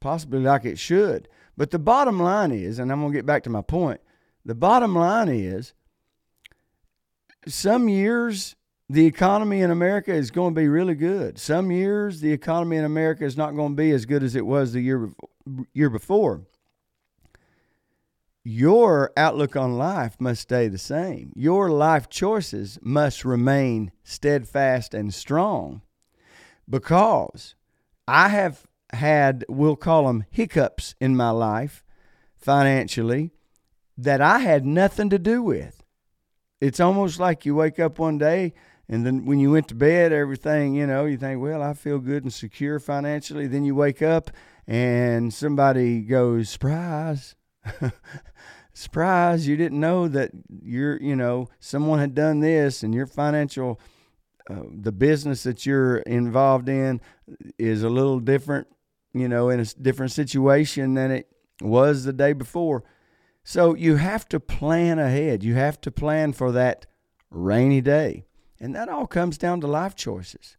possibly 0.00 0.40
like 0.40 0.64
it 0.64 0.78
should. 0.78 1.28
But 1.56 1.70
the 1.70 1.78
bottom 1.78 2.20
line 2.20 2.52
is, 2.52 2.78
and 2.78 2.92
I'm 2.92 3.00
going 3.00 3.12
to 3.12 3.18
get 3.18 3.26
back 3.26 3.42
to 3.44 3.50
my 3.50 3.62
point. 3.62 4.00
The 4.44 4.54
bottom 4.54 4.94
line 4.94 5.28
is 5.28 5.72
some 7.48 7.88
years 7.88 8.56
the 8.88 9.06
economy 9.06 9.62
in 9.62 9.70
America 9.70 10.12
is 10.12 10.30
going 10.30 10.54
to 10.54 10.60
be 10.60 10.68
really 10.68 10.94
good. 10.94 11.38
Some 11.38 11.70
years 11.70 12.20
the 12.20 12.32
economy 12.32 12.76
in 12.76 12.84
America 12.84 13.24
is 13.24 13.36
not 13.36 13.56
going 13.56 13.72
to 13.72 13.76
be 13.76 13.90
as 13.90 14.06
good 14.06 14.22
as 14.22 14.36
it 14.36 14.46
was 14.46 14.72
the 14.72 14.80
year 14.80 15.10
year 15.72 15.90
before 15.90 16.42
your 18.48 19.10
outlook 19.16 19.56
on 19.56 19.76
life 19.76 20.20
must 20.20 20.40
stay 20.42 20.68
the 20.68 20.78
same. 20.78 21.32
Your 21.34 21.68
life 21.68 22.08
choices 22.08 22.78
must 22.80 23.24
remain 23.24 23.90
steadfast 24.04 24.94
and 24.94 25.12
strong 25.12 25.82
because 26.68 27.54
I 28.06 28.28
have 28.28 28.66
had, 28.92 29.44
we'll 29.48 29.76
call 29.76 30.06
them 30.06 30.24
hiccups 30.30 30.94
in 31.00 31.16
my 31.16 31.30
life 31.30 31.84
financially 32.36 33.32
that 33.98 34.20
I 34.20 34.38
had 34.40 34.64
nothing 34.64 35.10
to 35.10 35.18
do 35.18 35.42
with. 35.42 35.82
It's 36.60 36.80
almost 36.80 37.20
like 37.20 37.44
you 37.44 37.54
wake 37.54 37.78
up 37.78 37.98
one 37.98 38.18
day 38.18 38.54
and 38.88 39.04
then 39.04 39.24
when 39.24 39.40
you 39.40 39.50
went 39.50 39.68
to 39.68 39.74
bed, 39.74 40.12
everything, 40.12 40.74
you 40.74 40.86
know, 40.86 41.06
you 41.06 41.16
think, 41.16 41.40
well, 41.40 41.62
I 41.62 41.72
feel 41.72 41.98
good 41.98 42.22
and 42.22 42.32
secure 42.32 42.78
financially. 42.78 43.46
Then 43.46 43.64
you 43.64 43.74
wake 43.74 44.00
up 44.00 44.30
and 44.66 45.34
somebody 45.34 46.02
goes, 46.02 46.48
surprise. 46.50 47.34
surprise 48.76 49.48
you 49.48 49.56
didn't 49.56 49.80
know 49.80 50.06
that 50.06 50.30
you're 50.62 51.00
you 51.00 51.16
know 51.16 51.48
someone 51.58 51.98
had 51.98 52.14
done 52.14 52.40
this 52.40 52.82
and 52.82 52.94
your 52.94 53.06
financial 53.06 53.80
uh, 54.48 54.62
the 54.70 54.92
business 54.92 55.42
that 55.42 55.66
you're 55.66 55.98
involved 55.98 56.68
in 56.68 57.00
is 57.58 57.82
a 57.82 57.88
little 57.88 58.20
different 58.20 58.66
you 59.12 59.28
know 59.28 59.48
in 59.48 59.60
a 59.60 59.64
different 59.64 60.12
situation 60.12 60.94
than 60.94 61.10
it 61.10 61.28
was 61.60 62.04
the 62.04 62.12
day 62.12 62.32
before 62.32 62.84
so 63.42 63.74
you 63.74 63.96
have 63.96 64.28
to 64.28 64.38
plan 64.38 64.98
ahead 64.98 65.42
you 65.42 65.54
have 65.54 65.80
to 65.80 65.90
plan 65.90 66.32
for 66.32 66.52
that 66.52 66.86
rainy 67.30 67.80
day 67.80 68.24
and 68.60 68.74
that 68.74 68.88
all 68.88 69.06
comes 69.06 69.36
down 69.38 69.60
to 69.60 69.66
life 69.66 69.94
choices 69.94 70.56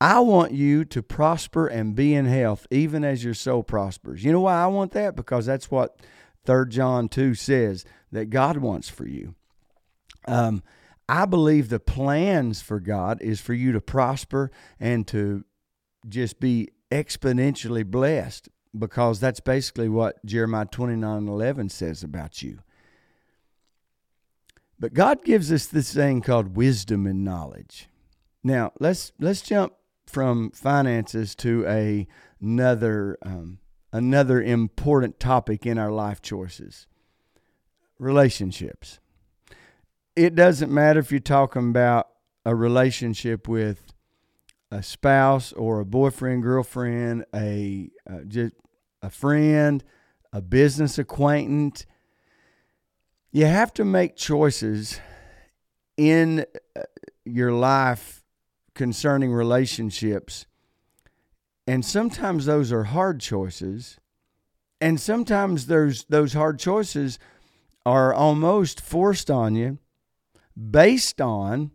I 0.00 0.20
want 0.20 0.52
you 0.52 0.86
to 0.86 1.02
prosper 1.02 1.66
and 1.66 1.94
be 1.94 2.14
in 2.14 2.24
health, 2.24 2.66
even 2.70 3.04
as 3.04 3.22
your 3.22 3.34
soul 3.34 3.62
prospers. 3.62 4.24
You 4.24 4.32
know 4.32 4.40
why 4.40 4.54
I 4.54 4.66
want 4.66 4.92
that? 4.92 5.14
Because 5.14 5.44
that's 5.44 5.70
what 5.70 6.00
3 6.46 6.70
John 6.70 7.08
2 7.08 7.34
says 7.34 7.84
that 8.10 8.30
God 8.30 8.56
wants 8.56 8.88
for 8.88 9.06
you. 9.06 9.34
Um, 10.26 10.62
I 11.10 11.26
believe 11.26 11.68
the 11.68 11.80
plans 11.80 12.62
for 12.62 12.78
God 12.78 13.20
is 13.20 13.40
for 13.40 13.52
you 13.52 13.72
to 13.72 13.80
prosper 13.80 14.52
and 14.78 15.04
to 15.08 15.44
just 16.08 16.38
be 16.38 16.68
exponentially 16.92 17.84
blessed 17.84 18.48
because 18.78 19.18
that's 19.18 19.40
basically 19.40 19.88
what 19.88 20.24
Jeremiah 20.24 20.66
29 20.66 21.26
11 21.26 21.68
says 21.70 22.04
about 22.04 22.42
you. 22.42 22.60
But 24.78 24.94
God 24.94 25.24
gives 25.24 25.50
us 25.50 25.66
this 25.66 25.92
thing 25.92 26.20
called 26.20 26.56
wisdom 26.56 27.08
and 27.08 27.24
knowledge. 27.24 27.88
Now, 28.44 28.70
let's 28.78 29.10
let's 29.18 29.42
jump 29.42 29.72
from 30.06 30.52
finances 30.52 31.34
to 31.36 31.66
a, 31.66 32.06
another 32.40 33.18
um, 33.22 33.58
another 33.92 34.40
important 34.40 35.18
topic 35.18 35.66
in 35.66 35.76
our 35.76 35.90
life 35.90 36.22
choices 36.22 36.86
relationships. 37.98 39.00
It 40.20 40.34
doesn't 40.34 40.70
matter 40.70 41.00
if 41.00 41.10
you're 41.10 41.20
talking 41.20 41.70
about 41.70 42.08
a 42.44 42.54
relationship 42.54 43.48
with 43.48 43.94
a 44.70 44.82
spouse 44.82 45.50
or 45.54 45.80
a 45.80 45.86
boyfriend, 45.86 46.42
girlfriend, 46.42 47.24
a 47.34 47.88
uh, 48.06 48.18
just 48.28 48.52
a 49.00 49.08
friend, 49.08 49.82
a 50.30 50.42
business 50.42 50.98
acquaintance. 50.98 51.86
You 53.32 53.46
have 53.46 53.72
to 53.74 53.84
make 53.86 54.14
choices 54.14 55.00
in 55.96 56.44
uh, 56.76 56.82
your 57.24 57.52
life 57.52 58.22
concerning 58.74 59.32
relationships 59.32 60.44
and 61.66 61.82
sometimes 61.82 62.44
those 62.44 62.72
are 62.72 62.84
hard 62.84 63.20
choices. 63.20 63.98
And 64.82 65.00
sometimes 65.00 65.66
those 65.66 66.04
those 66.10 66.34
hard 66.34 66.58
choices 66.58 67.18
are 67.86 68.12
almost 68.12 68.82
forced 68.82 69.30
on 69.30 69.54
you 69.54 69.78
based 70.70 71.20
on 71.20 71.70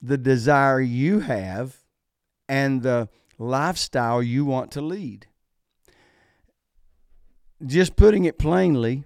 the 0.00 0.18
desire 0.18 0.80
you 0.80 1.20
have 1.20 1.76
and 2.48 2.82
the 2.82 3.08
lifestyle 3.38 4.22
you 4.22 4.44
want 4.44 4.70
to 4.72 4.80
lead. 4.80 5.26
Just 7.64 7.96
putting 7.96 8.24
it 8.24 8.38
plainly, 8.38 9.04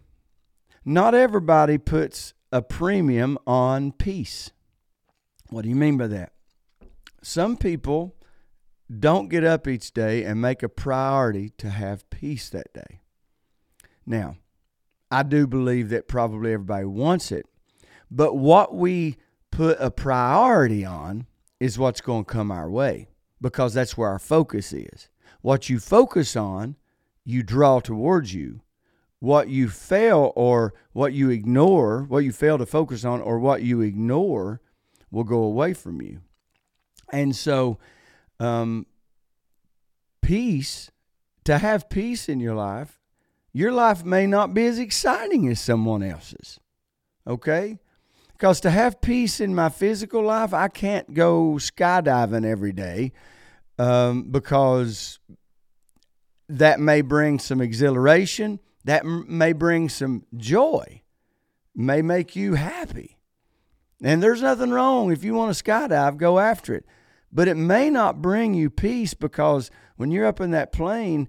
not 0.84 1.14
everybody 1.14 1.78
puts 1.78 2.34
a 2.50 2.62
premium 2.62 3.38
on 3.46 3.92
peace. 3.92 4.50
What 5.50 5.62
do 5.62 5.68
you 5.68 5.76
mean 5.76 5.96
by 5.96 6.06
that? 6.08 6.32
Some 7.22 7.56
people 7.56 8.14
don't 8.98 9.28
get 9.28 9.44
up 9.44 9.66
each 9.66 9.92
day 9.92 10.24
and 10.24 10.40
make 10.40 10.62
a 10.62 10.68
priority 10.68 11.50
to 11.58 11.70
have 11.70 12.08
peace 12.08 12.48
that 12.50 12.72
day. 12.72 13.00
Now, 14.06 14.36
I 15.10 15.22
do 15.22 15.46
believe 15.46 15.88
that 15.90 16.08
probably 16.08 16.52
everybody 16.52 16.84
wants 16.84 17.32
it, 17.32 17.46
but 18.10 18.34
what 18.34 18.74
we 18.74 19.16
put 19.50 19.78
a 19.80 19.90
priority 19.90 20.84
on 20.84 21.26
is 21.58 21.78
what's 21.78 22.00
going 22.00 22.24
to 22.24 22.32
come 22.32 22.50
our 22.50 22.70
way 22.70 23.08
because 23.40 23.74
that's 23.74 23.96
where 23.96 24.08
our 24.08 24.18
focus 24.18 24.72
is. 24.72 25.08
What 25.40 25.68
you 25.68 25.78
focus 25.78 26.36
on, 26.36 26.76
you 27.24 27.42
draw 27.42 27.80
towards 27.80 28.34
you. 28.34 28.60
What 29.18 29.48
you 29.48 29.68
fail 29.68 30.32
or 30.36 30.74
what 30.92 31.12
you 31.12 31.30
ignore, 31.30 32.02
what 32.02 32.24
you 32.24 32.32
fail 32.32 32.58
to 32.58 32.66
focus 32.66 33.04
on 33.04 33.20
or 33.20 33.38
what 33.38 33.62
you 33.62 33.80
ignore 33.80 34.60
will 35.10 35.24
go 35.24 35.42
away 35.42 35.72
from 35.72 36.02
you. 36.02 36.20
And 37.10 37.34
so, 37.34 37.78
um, 38.38 38.86
peace, 40.20 40.90
to 41.44 41.58
have 41.58 41.88
peace 41.88 42.28
in 42.28 42.40
your 42.40 42.54
life, 42.54 43.00
your 43.52 43.72
life 43.72 44.04
may 44.04 44.26
not 44.26 44.52
be 44.52 44.66
as 44.66 44.78
exciting 44.78 45.48
as 45.48 45.60
someone 45.60 46.02
else's. 46.02 46.60
Okay? 47.26 47.78
Because 48.36 48.60
to 48.60 48.70
have 48.70 49.00
peace 49.00 49.40
in 49.40 49.54
my 49.54 49.68
physical 49.68 50.22
life, 50.22 50.52
I 50.52 50.68
can't 50.68 51.14
go 51.14 51.54
skydiving 51.54 52.44
every 52.44 52.72
day 52.72 53.12
um, 53.78 54.30
because 54.30 55.18
that 56.48 56.78
may 56.78 57.00
bring 57.00 57.38
some 57.38 57.60
exhilaration, 57.60 58.60
that 58.84 59.04
m- 59.04 59.24
may 59.26 59.52
bring 59.52 59.88
some 59.88 60.26
joy, 60.36 61.02
may 61.74 62.02
make 62.02 62.36
you 62.36 62.54
happy. 62.54 63.18
And 64.02 64.22
there's 64.22 64.42
nothing 64.42 64.70
wrong 64.70 65.10
if 65.10 65.24
you 65.24 65.34
want 65.34 65.56
to 65.56 65.64
skydive, 65.64 66.18
go 66.18 66.38
after 66.38 66.74
it 66.74 66.84
but 67.36 67.48
it 67.48 67.56
may 67.56 67.90
not 67.90 68.22
bring 68.22 68.54
you 68.54 68.70
peace 68.70 69.12
because 69.12 69.70
when 69.96 70.10
you're 70.10 70.26
up 70.26 70.40
in 70.40 70.52
that 70.52 70.72
plane, 70.72 71.28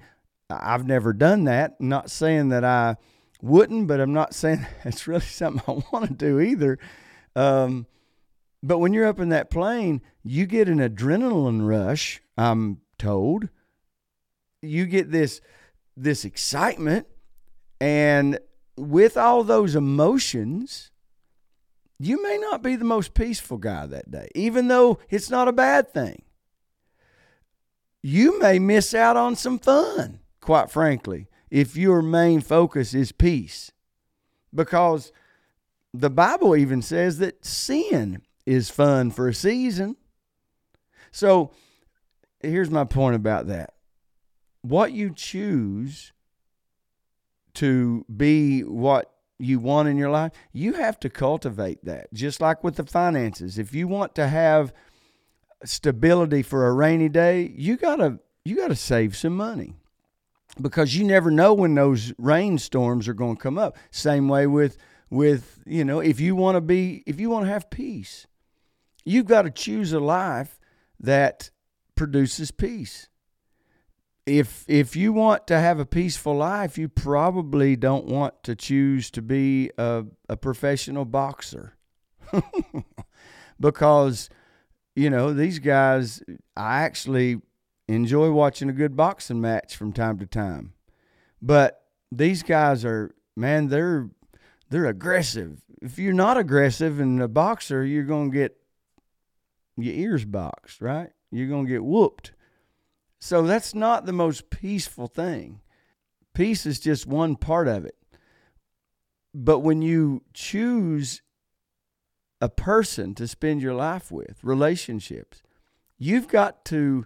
I've 0.50 0.88
never 0.88 1.12
done 1.12 1.44
that. 1.44 1.82
Not 1.82 2.10
saying 2.10 2.48
that 2.50 2.64
I 2.64 2.96
wouldn't, 3.42 3.88
but 3.88 4.00
I'm 4.00 4.14
not 4.14 4.34
saying 4.34 4.66
it's 4.86 5.08
really 5.08 5.22
something 5.22 5.64
I 5.68 5.84
want 5.92 6.08
to 6.08 6.14
do 6.14 6.40
either. 6.40 6.80
Um, 7.36 7.86
but 8.64 8.80
when 8.80 8.94
you're 8.94 9.08
up 9.08 9.20
in 9.20 9.30
that 9.30 9.50
plane, 9.50 10.02
you 10.24 10.46
get 10.46 10.68
an 10.68 10.80
adrenaline 10.80 11.68
rush. 11.68 12.22
I'm 12.38 12.82
told. 12.98 13.50
You 14.62 14.86
get 14.86 15.12
this 15.12 15.42
this 15.96 16.26
excitement, 16.26 17.08
and 17.80 18.40
with 18.76 19.18
all 19.18 19.44
those 19.44 19.76
emotions, 19.76 20.92
you 22.00 22.22
may 22.22 22.38
not 22.38 22.62
be 22.62 22.76
the 22.76 22.86
most 22.86 23.14
peaceful 23.14 23.58
guy 23.58 23.86
that 23.88 24.12
day, 24.12 24.30
even 24.36 24.68
though 24.68 25.00
it's 25.10 25.30
not 25.30 25.48
a 25.48 25.54
bad 25.54 25.94
thing. 25.94 26.22
You 28.04 28.40
may 28.40 28.60
miss 28.60 28.94
out 28.94 29.18
on 29.18 29.36
some 29.36 29.60
fun, 29.60 30.20
quite 30.40 30.70
frankly, 30.70 31.28
if 31.50 31.76
your 31.76 32.02
main 32.02 32.42
focus 32.42 32.94
is 32.94 33.12
peace. 33.12 33.72
Because 34.54 35.12
the 35.94 36.10
Bible 36.10 36.56
even 36.56 36.82
says 36.82 37.18
that 37.20 37.46
sin 37.46 38.22
is 38.46 38.70
fun 38.70 39.12
for 39.12 39.28
a 39.28 39.34
season. 39.34 39.96
So 41.12 41.52
here's 42.42 42.70
my 42.70 42.84
point 42.84 43.16
about 43.16 43.48
that. 43.48 43.74
what 44.62 44.92
you 44.92 45.12
choose 45.14 46.14
to 47.56 48.06
be 48.16 48.62
what 48.62 49.12
you 49.40 49.60
want 49.60 49.88
in 49.88 49.98
your 49.98 50.10
life, 50.10 50.32
you 50.52 50.74
have 50.74 51.00
to 51.00 51.10
cultivate 51.10 51.84
that. 51.86 52.12
Just 52.14 52.42
like 52.42 52.64
with 52.64 52.76
the 52.76 52.86
finances. 52.86 53.58
If 53.58 53.74
you 53.74 53.88
want 53.88 54.16
to 54.16 54.28
have 54.28 54.74
stability 55.64 56.44
for 56.44 56.68
a 56.68 56.74
rainy 56.74 57.10
day, 57.10 57.52
you 57.56 57.78
got 57.78 57.98
to 57.98 58.20
you 58.44 58.56
got 58.56 58.70
to 58.70 58.76
save 58.76 59.16
some 59.16 59.36
money. 59.36 59.76
Because 60.60 60.96
you 60.96 61.04
never 61.04 61.30
know 61.30 61.54
when 61.54 61.76
those 61.76 62.14
rainstorms 62.18 63.08
are 63.08 63.14
going 63.14 63.36
to 63.36 63.42
come 63.42 63.58
up. 63.58 63.78
Same 63.92 64.28
way 64.28 64.48
with 64.48 64.78
with, 65.10 65.60
you 65.66 65.86
know, 65.86 66.00
if 66.00 66.20
you 66.20 66.36
want 66.36 66.56
to 66.56 66.62
be 66.62 67.04
if 67.06 67.20
you 67.20 67.30
want 67.30 67.46
to 67.46 67.52
have 67.52 67.70
peace, 67.70 68.28
you've 69.06 69.28
got 69.28 69.44
to 69.44 69.52
choose 69.52 69.94
a 69.94 70.00
life 70.00 70.60
that 71.00 71.52
produces 71.96 72.52
peace 72.52 73.08
if 74.28 74.66
if 74.68 74.96
you 74.96 75.14
want 75.14 75.48
to 75.48 75.58
have 75.58 75.80
a 75.80 75.86
peaceful 75.86 76.36
life, 76.36 76.78
you 76.78 76.90
probably 76.90 77.76
don't 77.76 78.06
want 78.06 78.44
to 78.44 78.56
choose 78.56 79.10
to 79.12 79.22
be 79.22 79.72
a, 79.78 80.04
a 80.28 80.36
professional 80.36 81.06
boxer. 81.06 81.76
because 83.60 84.30
you 84.96 85.10
know, 85.10 85.34
these 85.34 85.60
guys 85.60 86.22
I 86.56 86.82
actually 86.82 87.42
enjoy 87.88 88.32
watching 88.32 88.70
a 88.70 88.74
good 88.74 88.96
boxing 88.96 89.42
match 89.42 89.76
from 89.76 89.94
time 89.94 90.20
to 90.20 90.26
time. 90.26 90.74
But 91.42 91.82
these 92.12 92.44
guys 92.44 92.84
are 92.86 93.14
man, 93.36 93.68
they're 93.68 94.10
they're 94.70 94.88
aggressive. 94.88 95.62
If 95.82 95.98
you're 95.98 96.14
not 96.14 96.38
aggressive 96.38 97.00
and 97.00 97.22
a 97.22 97.28
boxer, 97.28 97.86
you're 97.86 98.04
to 98.32 98.38
get 98.38 98.58
your 99.78 99.94
ears 99.94 100.26
boxed, 100.26 100.82
right? 100.82 101.12
You're 101.32 101.48
to 101.66 101.72
get 101.72 101.84
whooped. 101.84 102.32
So 103.20 103.44
that's 103.44 103.74
not 103.74 104.06
the 104.06 104.14
most 104.14 104.50
peaceful 104.50 105.08
thing. 105.08 105.62
Peace 106.34 106.66
is 106.66 106.80
just 106.80 107.08
one 107.08 107.36
part 107.36 107.68
of 107.68 107.86
it. 107.86 107.96
But 109.34 109.60
when 109.60 109.82
you 109.82 110.24
choose 110.34 111.22
a 112.42 112.50
person 112.50 113.16
to 113.16 113.28
spend 113.28 113.62
your 113.62 113.74
life 113.74 114.12
with, 114.12 114.44
relationships, 114.44 115.42
you've 115.98 116.28
got 116.28 116.66
to 116.66 117.06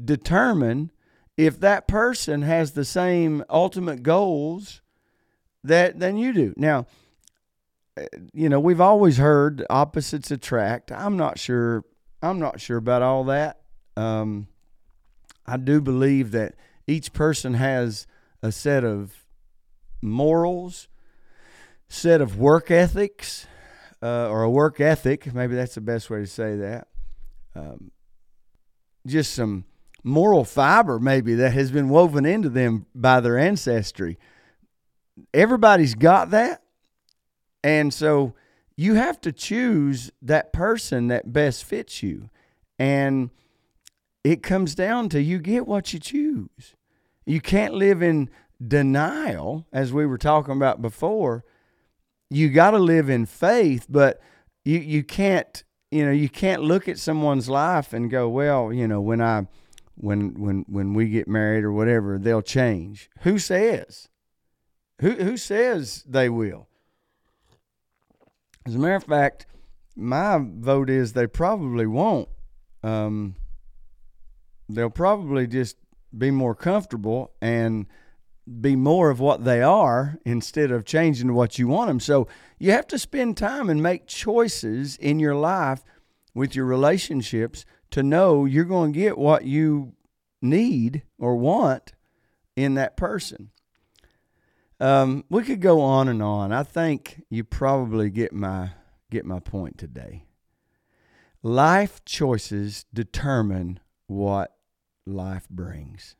determine 0.00 0.90
if 1.36 1.58
that 1.60 1.88
person 1.88 2.42
has 2.42 2.72
the 2.72 2.84
same 2.84 3.44
ultimate 3.48 4.02
goals 4.02 4.82
that 5.64 5.98
than 5.98 6.16
you 6.16 6.32
do. 6.32 6.54
Now, 6.56 6.86
eh, 7.96 8.06
you 8.32 8.48
know, 8.48 8.60
we've 8.60 8.80
always 8.80 9.18
heard 9.18 9.64
opposites 9.70 10.30
attract. 10.30 10.92
I'm 10.92 11.16
not 11.16 11.38
sure 11.38 11.84
I'm 12.22 12.38
not 12.38 12.60
sure 12.60 12.76
about 12.76 13.02
all 13.02 13.24
that. 13.24 13.60
Um, 13.96 14.48
I 15.46 15.56
do 15.56 15.80
believe 15.80 16.32
that 16.32 16.54
each 16.86 17.12
person 17.12 17.54
has 17.54 18.06
a 18.42 18.52
set 18.52 18.84
of 18.84 19.24
morals, 20.02 20.88
set 21.88 22.20
of 22.20 22.36
work 22.36 22.70
ethics, 22.70 23.46
uh, 24.02 24.28
or 24.28 24.42
a 24.42 24.50
work 24.50 24.80
ethic. 24.80 25.32
Maybe 25.32 25.54
that's 25.54 25.74
the 25.74 25.80
best 25.80 26.10
way 26.10 26.20
to 26.20 26.26
say 26.26 26.56
that. 26.56 26.88
Um, 27.54 27.90
just 29.06 29.34
some 29.34 29.64
moral 30.02 30.44
fiber, 30.44 30.98
maybe, 30.98 31.34
that 31.34 31.52
has 31.52 31.70
been 31.70 31.88
woven 31.88 32.24
into 32.24 32.48
them 32.48 32.86
by 32.94 33.20
their 33.20 33.38
ancestry. 33.38 34.18
Everybody's 35.34 35.94
got 35.94 36.30
that. 36.30 36.62
And 37.62 37.92
so 37.92 38.34
you 38.76 38.94
have 38.94 39.20
to 39.20 39.32
choose 39.32 40.10
that 40.22 40.52
person 40.52 41.08
that 41.08 41.32
best 41.32 41.64
fits 41.64 42.02
you. 42.02 42.30
And 42.78 43.30
it 44.24 44.42
comes 44.42 44.74
down 44.74 45.08
to 45.10 45.20
you 45.20 45.38
get 45.38 45.66
what 45.66 45.92
you 45.92 45.98
choose. 45.98 46.74
You 47.26 47.40
can't 47.40 47.74
live 47.74 48.02
in 48.02 48.30
denial, 48.66 49.66
as 49.72 49.92
we 49.92 50.06
were 50.06 50.18
talking 50.18 50.56
about 50.56 50.82
before. 50.82 51.44
You 52.30 52.48
got 52.48 52.70
to 52.72 52.78
live 52.78 53.10
in 53.10 53.26
faith, 53.26 53.86
but 53.88 54.20
you, 54.64 54.78
you 54.78 55.02
can't, 55.02 55.62
you 55.90 56.04
know, 56.04 56.12
you 56.12 56.28
can't 56.28 56.62
look 56.62 56.88
at 56.88 56.98
someone's 56.98 57.48
life 57.48 57.92
and 57.92 58.10
go, 58.10 58.28
well, 58.28 58.72
you 58.72 58.86
know, 58.86 59.00
when 59.00 59.20
I, 59.20 59.46
when, 60.00 60.34
when, 60.40 60.64
when 60.66 60.94
we 60.94 61.08
get 61.08 61.28
married 61.28 61.64
or 61.64 61.72
whatever, 61.72 62.18
they'll 62.18 62.42
change. 62.42 63.10
Who 63.20 63.38
says? 63.38 64.08
Who, 65.00 65.12
who 65.12 65.36
says 65.36 66.04
they 66.08 66.28
will? 66.28 66.68
As 68.66 68.74
a 68.74 68.78
matter 68.78 68.94
of 68.94 69.04
fact, 69.04 69.46
my 69.96 70.38
vote 70.42 70.88
is 70.88 71.12
they 71.12 71.26
probably 71.26 71.86
won't. 71.86 72.28
Um, 72.82 73.36
they'll 74.68 74.90
probably 74.90 75.46
just 75.46 75.76
be 76.16 76.30
more 76.30 76.54
comfortable 76.54 77.32
and 77.40 77.86
be 78.60 78.76
more 78.76 79.10
of 79.10 79.20
what 79.20 79.44
they 79.44 79.62
are 79.62 80.18
instead 80.24 80.70
of 80.70 80.84
changing 80.84 81.28
to 81.28 81.34
what 81.34 81.58
you 81.58 81.68
want 81.68 81.88
them. 81.88 82.00
So 82.00 82.26
you 82.58 82.72
have 82.72 82.86
to 82.88 82.98
spend 82.98 83.36
time 83.36 83.68
and 83.68 83.82
make 83.82 84.06
choices 84.06 84.96
in 84.96 85.20
your 85.20 85.34
life 85.34 85.84
with 86.34 86.54
your 86.54 86.64
relationships 86.64 87.64
to 87.90 88.02
know 88.02 88.44
you're 88.44 88.64
going 88.64 88.92
to 88.92 88.98
get 88.98 89.18
what 89.18 89.44
you 89.44 89.94
need 90.40 91.02
or 91.18 91.36
want 91.36 91.92
in 92.56 92.74
that 92.74 92.96
person. 92.96 93.50
Um, 94.78 95.24
we 95.28 95.42
could 95.42 95.60
go 95.60 95.80
on 95.80 96.08
and 96.08 96.22
on. 96.22 96.52
I 96.52 96.62
think 96.62 97.22
you 97.28 97.44
probably 97.44 98.10
get 98.10 98.32
my 98.32 98.70
get 99.10 99.26
my 99.26 99.40
point 99.40 99.76
today. 99.76 100.24
Life 101.42 102.04
choices 102.04 102.86
determine 102.92 103.80
what 104.06 104.56
life 105.06 105.48
brings. 105.48 106.14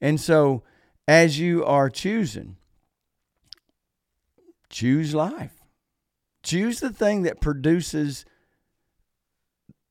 And 0.00 0.20
so, 0.20 0.62
as 1.06 1.38
you 1.38 1.64
are 1.64 1.90
choosing, 1.90 2.56
choose 4.68 5.14
life. 5.14 5.62
Choose 6.42 6.80
the 6.80 6.90
thing 6.90 7.22
that 7.22 7.40
produces 7.40 8.24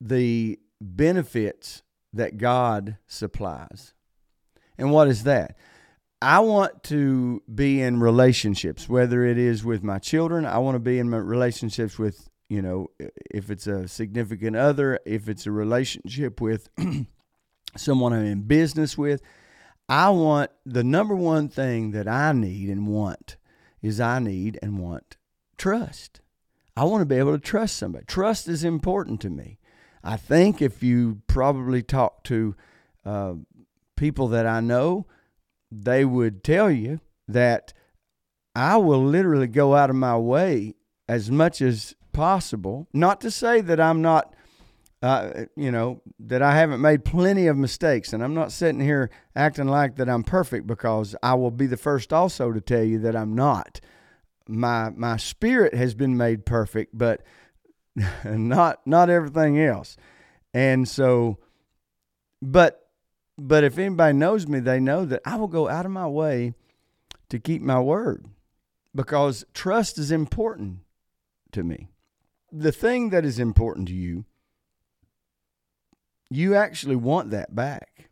the 0.01 0.59
benefits 0.81 1.83
that 2.13 2.37
God 2.37 2.97
supplies. 3.07 3.93
And 4.77 4.91
what 4.91 5.07
is 5.07 5.23
that? 5.23 5.55
I 6.21 6.39
want 6.39 6.83
to 6.83 7.41
be 7.53 7.81
in 7.81 7.99
relationships, 7.99 8.87
whether 8.87 9.25
it 9.25 9.37
is 9.37 9.63
with 9.63 9.83
my 9.83 9.97
children, 9.97 10.45
I 10.45 10.59
want 10.59 10.75
to 10.75 10.79
be 10.79 10.99
in 10.99 11.09
relationships 11.09 11.97
with, 11.97 12.29
you 12.47 12.61
know, 12.61 12.87
if 13.31 13.49
it's 13.49 13.65
a 13.65 13.87
significant 13.87 14.55
other, 14.55 14.99
if 15.05 15.27
it's 15.29 15.47
a 15.47 15.51
relationship 15.51 16.39
with 16.39 16.69
someone 17.77 18.13
I'm 18.13 18.25
in 18.25 18.41
business 18.43 18.97
with. 18.97 19.21
I 19.89 20.09
want 20.09 20.51
the 20.65 20.83
number 20.83 21.15
one 21.15 21.49
thing 21.49 21.91
that 21.91 22.07
I 22.07 22.31
need 22.33 22.69
and 22.69 22.87
want 22.87 23.37
is 23.81 23.99
I 23.99 24.19
need 24.19 24.59
and 24.61 24.79
want 24.79 25.17
trust. 25.57 26.21
I 26.77 26.85
want 26.85 27.01
to 27.01 27.05
be 27.05 27.17
able 27.17 27.33
to 27.33 27.39
trust 27.39 27.77
somebody. 27.77 28.05
Trust 28.05 28.47
is 28.47 28.63
important 28.63 29.21
to 29.21 29.29
me. 29.29 29.59
I 30.03 30.17
think 30.17 30.61
if 30.61 30.81
you 30.83 31.21
probably 31.27 31.83
talk 31.83 32.23
to 32.25 32.55
uh, 33.05 33.33
people 33.95 34.27
that 34.29 34.45
I 34.45 34.59
know, 34.59 35.05
they 35.71 36.05
would 36.05 36.43
tell 36.43 36.71
you 36.71 36.99
that 37.27 37.73
I 38.55 38.77
will 38.77 39.03
literally 39.03 39.47
go 39.47 39.75
out 39.75 39.89
of 39.89 39.95
my 39.95 40.17
way 40.17 40.75
as 41.07 41.31
much 41.31 41.61
as 41.61 41.95
possible. 42.11 42.87
Not 42.93 43.21
to 43.21 43.31
say 43.31 43.61
that 43.61 43.79
I'm 43.79 44.01
not 44.01 44.33
uh, 45.01 45.45
you 45.55 45.71
know, 45.71 46.01
that 46.19 46.41
I 46.41 46.55
haven't 46.55 46.79
made 46.81 47.03
plenty 47.03 47.47
of 47.47 47.57
mistakes. 47.57 48.13
And 48.13 48.23
I'm 48.23 48.35
not 48.35 48.51
sitting 48.51 48.81
here 48.81 49.09
acting 49.35 49.67
like 49.67 49.95
that 49.95 50.09
I'm 50.09 50.23
perfect 50.23 50.67
because 50.67 51.15
I 51.23 51.33
will 51.33 51.51
be 51.51 51.65
the 51.65 51.77
first 51.77 52.13
also 52.13 52.51
to 52.51 52.61
tell 52.61 52.83
you 52.83 52.99
that 52.99 53.15
I'm 53.15 53.33
not. 53.33 53.79
My 54.47 54.91
my 54.91 55.17
spirit 55.17 55.73
has 55.73 55.95
been 55.95 56.17
made 56.17 56.45
perfect, 56.45 56.97
but 56.97 57.23
not 58.25 58.85
not 58.85 59.09
everything 59.09 59.59
else. 59.59 59.97
And 60.53 60.87
so 60.87 61.37
but 62.41 62.89
but 63.37 63.63
if 63.63 63.77
anybody 63.77 64.13
knows 64.17 64.47
me, 64.47 64.59
they 64.59 64.79
know 64.79 65.05
that 65.05 65.21
I 65.25 65.35
will 65.35 65.47
go 65.47 65.67
out 65.67 65.85
of 65.85 65.91
my 65.91 66.07
way 66.07 66.53
to 67.29 67.39
keep 67.39 67.61
my 67.61 67.79
word 67.79 68.27
because 68.93 69.45
trust 69.53 69.97
is 69.97 70.11
important 70.11 70.79
to 71.51 71.63
me. 71.63 71.87
The 72.51 72.71
thing 72.71 73.09
that 73.09 73.25
is 73.25 73.39
important 73.39 73.87
to 73.87 73.93
you 73.93 74.25
you 76.31 76.55
actually 76.55 76.95
want 76.95 77.31
that 77.31 77.53
back. 77.53 78.09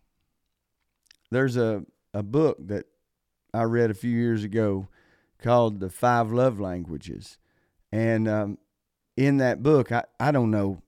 There's 1.31 1.55
a, 1.55 1.85
a 2.13 2.21
book 2.21 2.57
that 2.67 2.85
I 3.53 3.63
read 3.63 3.89
a 3.89 3.95
few 3.95 4.11
years 4.11 4.43
ago 4.43 4.89
called 5.41 5.79
The 5.79 5.89
Five 5.89 6.29
Love 6.29 6.59
Languages. 6.59 7.37
And 7.93 8.27
um, 8.27 8.57
in 9.19 9.37
that 9.37 9.61
book, 9.61 9.91
I, 9.91 10.03
I 10.19 10.31
don't 10.31 10.51
know 10.51 10.81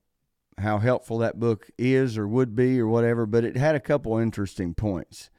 how 0.58 0.78
helpful 0.78 1.18
that 1.18 1.38
book 1.38 1.68
is 1.78 2.16
or 2.16 2.26
would 2.26 2.54
be 2.56 2.80
or 2.80 2.86
whatever, 2.86 3.26
but 3.26 3.44
it 3.44 3.56
had 3.56 3.74
a 3.74 3.80
couple 3.80 4.16
interesting 4.18 4.74
points 4.74 5.30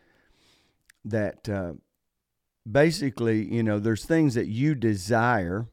that 1.04 1.50
uh, 1.50 1.74
basically, 2.70 3.54
you 3.54 3.64
know, 3.64 3.80
there's 3.80 4.06
things 4.06 4.36
that 4.36 4.48
you 4.48 4.76
desire 4.76 5.68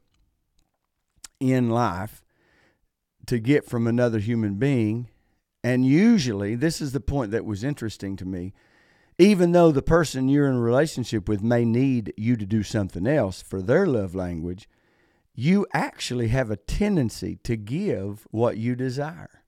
in 1.39 1.69
life 1.69 2.23
to 3.27 3.39
get 3.39 3.65
from 3.65 3.87
another 3.87 4.19
human 4.19 4.55
being 4.55 5.07
and 5.63 5.85
usually, 5.85 6.55
this 6.55 6.81
is 6.81 6.91
the 6.91 6.99
point 6.99 7.29
that 7.31 7.45
was 7.45 7.63
interesting 7.63 8.15
to 8.17 8.25
me. 8.25 8.53
even 9.19 9.51
though 9.51 9.71
the 9.71 9.83
person 9.83 10.27
you're 10.29 10.47
in 10.47 10.55
a 10.55 10.59
relationship 10.59 11.29
with 11.29 11.43
may 11.43 11.63
need 11.63 12.11
you 12.17 12.35
to 12.35 12.45
do 12.45 12.63
something 12.63 13.05
else 13.05 13.41
for 13.41 13.61
their 13.61 13.85
love 13.85 14.15
language, 14.15 14.67
you 15.41 15.65
actually 15.73 16.27
have 16.27 16.51
a 16.51 16.55
tendency 16.55 17.35
to 17.37 17.55
give 17.55 18.27
what 18.29 18.57
you 18.57 18.75
desire. 18.75 19.43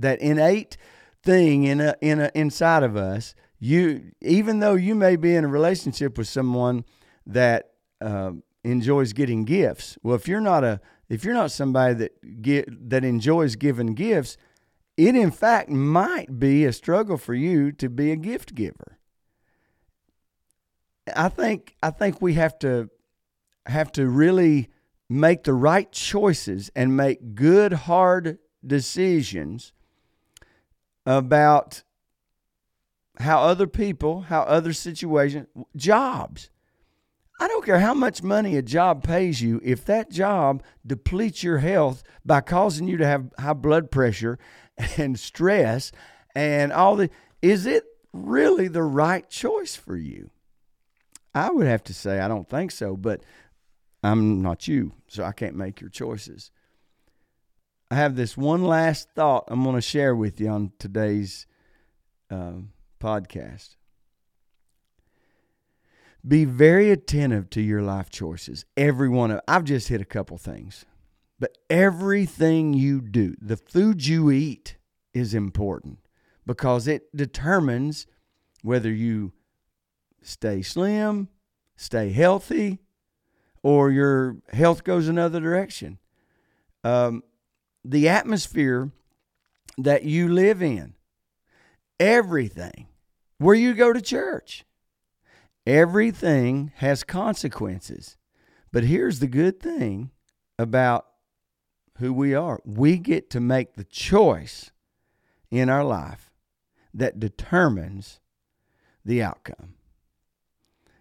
That 0.00 0.20
innate 0.20 0.76
thing 1.22 1.62
in 1.62 1.80
a, 1.80 1.94
in 2.00 2.20
a, 2.20 2.32
inside 2.34 2.82
of 2.82 2.96
us, 2.96 3.36
you 3.60 4.10
even 4.20 4.58
though 4.58 4.74
you 4.74 4.96
may 4.96 5.14
be 5.14 5.36
in 5.36 5.44
a 5.44 5.48
relationship 5.48 6.18
with 6.18 6.26
someone 6.26 6.84
that 7.24 7.70
uh, 8.00 8.32
enjoys 8.64 9.12
getting 9.12 9.44
gifts. 9.44 9.96
Well, 10.02 10.16
if 10.16 10.26
you're 10.26 10.40
not 10.40 10.64
a 10.64 10.80
if 11.08 11.24
you're 11.24 11.34
not 11.34 11.52
somebody 11.52 11.94
that 11.94 12.42
get 12.42 12.90
that 12.90 13.04
enjoys 13.04 13.54
giving 13.54 13.94
gifts, 13.94 14.36
it 14.96 15.14
in 15.14 15.30
fact 15.30 15.68
might 15.68 16.40
be 16.40 16.64
a 16.64 16.72
struggle 16.72 17.16
for 17.16 17.34
you 17.34 17.70
to 17.70 17.88
be 17.88 18.10
a 18.10 18.16
gift 18.16 18.56
giver. 18.56 18.98
I 21.14 21.28
think 21.28 21.76
I 21.80 21.90
think 21.90 22.20
we 22.20 22.34
have 22.34 22.58
to 22.58 22.90
have 23.66 23.92
to 23.92 24.08
really 24.08 24.68
make 25.12 25.44
the 25.44 25.52
right 25.52 25.90
choices 25.92 26.70
and 26.74 26.96
make 26.96 27.34
good 27.34 27.72
hard 27.72 28.38
decisions 28.66 29.72
about 31.04 31.82
how 33.18 33.42
other 33.42 33.66
people, 33.66 34.22
how 34.22 34.42
other 34.42 34.72
situations, 34.72 35.46
jobs. 35.76 36.50
I 37.38 37.48
don't 37.48 37.64
care 37.64 37.80
how 37.80 37.94
much 37.94 38.22
money 38.22 38.56
a 38.56 38.62
job 38.62 39.02
pays 39.02 39.42
you, 39.42 39.60
if 39.64 39.84
that 39.86 40.10
job 40.10 40.62
depletes 40.86 41.42
your 41.42 41.58
health 41.58 42.02
by 42.24 42.40
causing 42.40 42.88
you 42.88 42.96
to 42.96 43.06
have 43.06 43.32
high 43.38 43.52
blood 43.52 43.90
pressure 43.90 44.38
and 44.96 45.18
stress 45.18 45.92
and 46.34 46.72
all 46.72 46.96
the 46.96 47.10
is 47.42 47.66
it 47.66 47.84
really 48.12 48.68
the 48.68 48.82
right 48.82 49.28
choice 49.28 49.74
for 49.76 49.96
you? 49.96 50.30
I 51.34 51.50
would 51.50 51.66
have 51.66 51.82
to 51.84 51.94
say 51.94 52.20
I 52.20 52.28
don't 52.28 52.48
think 52.48 52.70
so, 52.70 52.96
but 52.96 53.22
I'm 54.02 54.42
not 54.42 54.66
you, 54.66 54.92
so 55.06 55.24
I 55.24 55.32
can't 55.32 55.56
make 55.56 55.80
your 55.80 55.90
choices. 55.90 56.50
I 57.90 57.96
have 57.96 58.16
this 58.16 58.36
one 58.36 58.64
last 58.64 59.10
thought 59.14 59.44
I'm 59.48 59.62
going 59.62 59.76
to 59.76 59.82
share 59.82 60.16
with 60.16 60.40
you 60.40 60.48
on 60.48 60.72
today's 60.78 61.46
uh, 62.30 62.52
podcast. 63.00 63.76
Be 66.26 66.44
very 66.44 66.90
attentive 66.90 67.50
to 67.50 67.60
your 67.60 67.82
life 67.82 68.08
choices. 68.08 68.64
Every 68.76 69.08
one 69.08 69.30
of 69.30 69.40
I've 69.46 69.64
just 69.64 69.88
hit 69.88 70.00
a 70.00 70.06
couple 70.06 70.38
things. 70.38 70.84
But 71.38 71.58
everything 71.68 72.72
you 72.72 73.00
do, 73.00 73.34
the 73.40 73.56
food 73.56 74.06
you 74.06 74.30
eat 74.30 74.76
is 75.12 75.34
important 75.34 75.98
because 76.46 76.86
it 76.86 77.14
determines 77.14 78.06
whether 78.62 78.90
you 78.92 79.32
stay 80.22 80.62
slim, 80.62 81.28
stay 81.76 82.12
healthy, 82.12 82.78
or 83.62 83.90
your 83.90 84.36
health 84.52 84.84
goes 84.84 85.08
another 85.08 85.40
direction. 85.40 85.98
Um, 86.84 87.22
the 87.84 88.08
atmosphere 88.08 88.90
that 89.78 90.04
you 90.04 90.28
live 90.28 90.62
in, 90.62 90.94
everything, 91.98 92.88
where 93.38 93.54
you 93.54 93.74
go 93.74 93.92
to 93.92 94.00
church, 94.00 94.64
Everything 95.66 96.72
has 96.76 97.04
consequences. 97.04 98.16
But 98.72 98.84
here's 98.84 99.20
the 99.20 99.28
good 99.28 99.60
thing 99.60 100.10
about 100.58 101.06
who 101.98 102.12
we 102.12 102.34
are 102.34 102.60
we 102.64 102.98
get 102.98 103.30
to 103.30 103.40
make 103.40 103.74
the 103.74 103.84
choice 103.84 104.72
in 105.50 105.68
our 105.68 105.84
life 105.84 106.30
that 106.92 107.20
determines 107.20 108.20
the 109.04 109.22
outcome. 109.22 109.74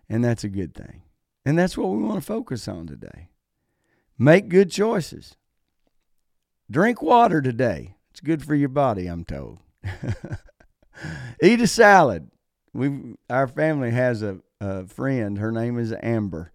And 0.07 0.23
that's 0.23 0.43
a 0.43 0.49
good 0.49 0.75
thing. 0.75 1.01
And 1.45 1.57
that's 1.57 1.77
what 1.77 1.89
we 1.89 2.03
want 2.03 2.15
to 2.15 2.21
focus 2.25 2.67
on 2.67 2.87
today. 2.87 3.29
Make 4.17 4.49
good 4.49 4.71
choices. 4.71 5.35
Drink 6.69 7.01
water 7.01 7.41
today. 7.41 7.95
It's 8.11 8.19
good 8.19 8.43
for 8.43 8.55
your 8.55 8.69
body, 8.69 9.07
I'm 9.07 9.25
told. 9.25 9.59
Eat 11.41 11.61
a 11.61 11.67
salad. 11.67 12.29
We 12.73 13.15
our 13.29 13.47
family 13.47 13.91
has 13.91 14.21
a 14.21 14.39
uh, 14.61 14.83
friend. 14.83 15.37
Her 15.37 15.51
name 15.51 15.79
is 15.79 15.93
Amber, 16.01 16.51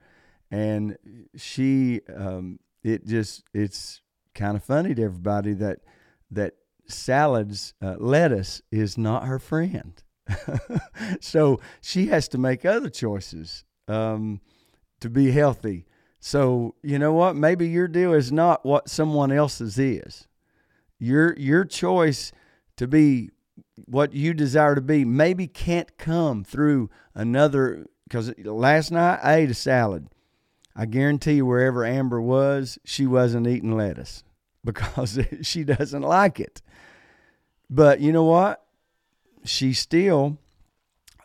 and 0.50 0.96
she 1.34 2.00
um, 2.14 2.60
it 2.84 3.04
just 3.04 3.42
it's 3.52 4.00
kind 4.34 4.56
of 4.56 4.64
funny 4.64 4.94
to 4.94 5.02
everybody 5.02 5.54
that 5.54 5.80
that 6.30 6.54
salads 6.86 7.74
uh, 7.82 7.96
lettuce 7.98 8.62
is 8.70 8.96
not 8.96 9.26
her 9.26 9.38
friend. 9.38 10.02
so 11.20 11.60
she 11.80 12.06
has 12.06 12.28
to 12.28 12.38
make 12.38 12.64
other 12.64 12.90
choices 12.90 13.64
um, 13.88 14.40
to 15.00 15.10
be 15.10 15.30
healthy. 15.30 15.86
So 16.20 16.74
you 16.82 16.98
know 16.98 17.12
what? 17.12 17.36
Maybe 17.36 17.68
your 17.68 17.88
deal 17.88 18.12
is 18.12 18.32
not 18.32 18.64
what 18.64 18.88
someone 18.88 19.30
else's 19.30 19.78
is. 19.78 20.26
Your 20.98 21.36
your 21.36 21.64
choice 21.64 22.32
to 22.76 22.86
be 22.86 23.30
what 23.84 24.12
you 24.12 24.34
desire 24.34 24.74
to 24.74 24.80
be 24.80 25.04
maybe 25.04 25.46
can't 25.46 25.96
come 25.98 26.44
through 26.44 26.90
another 27.14 27.86
because 28.04 28.32
last 28.38 28.90
night 28.90 29.20
I 29.22 29.36
ate 29.36 29.50
a 29.50 29.54
salad. 29.54 30.08
I 30.74 30.84
guarantee 30.84 31.34
you, 31.34 31.46
wherever 31.46 31.86
Amber 31.86 32.20
was, 32.20 32.78
she 32.84 33.06
wasn't 33.06 33.46
eating 33.46 33.76
lettuce 33.76 34.22
because 34.64 35.18
she 35.42 35.64
doesn't 35.64 36.02
like 36.02 36.40
it. 36.40 36.62
But 37.68 38.00
you 38.00 38.12
know 38.12 38.24
what? 38.24 38.62
She's 39.44 39.78
still 39.78 40.38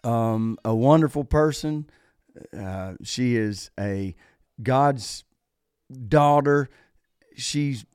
um, 0.03 0.57
a 0.63 0.75
wonderful 0.75 1.23
person. 1.23 1.89
Uh, 2.57 2.93
she 3.03 3.35
is 3.35 3.71
a 3.79 4.15
God's 4.61 5.23
daughter. 6.07 6.69
She's 7.35 7.85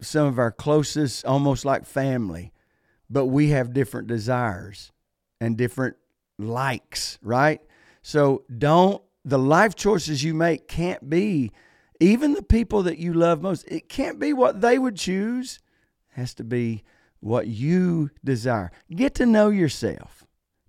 some 0.00 0.26
of 0.26 0.38
our 0.38 0.52
closest, 0.52 1.24
almost 1.24 1.64
like 1.64 1.84
family. 1.84 2.52
But 3.08 3.26
we 3.26 3.48
have 3.50 3.72
different 3.72 4.06
desires 4.06 4.92
and 5.40 5.56
different 5.56 5.96
likes, 6.38 7.18
right? 7.22 7.60
So 8.02 8.44
don't, 8.56 9.02
the 9.24 9.38
life 9.38 9.74
choices 9.74 10.22
you 10.22 10.32
make 10.34 10.68
can't 10.68 11.10
be, 11.10 11.50
even 11.98 12.32
the 12.32 12.42
people 12.42 12.84
that 12.84 12.98
you 12.98 13.12
love 13.12 13.42
most, 13.42 13.66
it 13.68 13.88
can't 13.88 14.18
be 14.18 14.32
what 14.32 14.60
they 14.60 14.78
would 14.78 14.96
choose. 14.96 15.58
It 16.10 16.20
has 16.20 16.34
to 16.34 16.44
be 16.44 16.84
what 17.20 17.46
you 17.46 18.10
desire. 18.24 18.72
Get 18.94 19.14
to 19.16 19.26
know 19.26 19.50
yourself. 19.50 20.24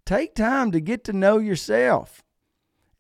Take 0.05 0.35
time 0.35 0.71
to 0.71 0.81
get 0.81 1.05
to 1.05 1.13
know 1.13 1.37
yourself 1.37 2.20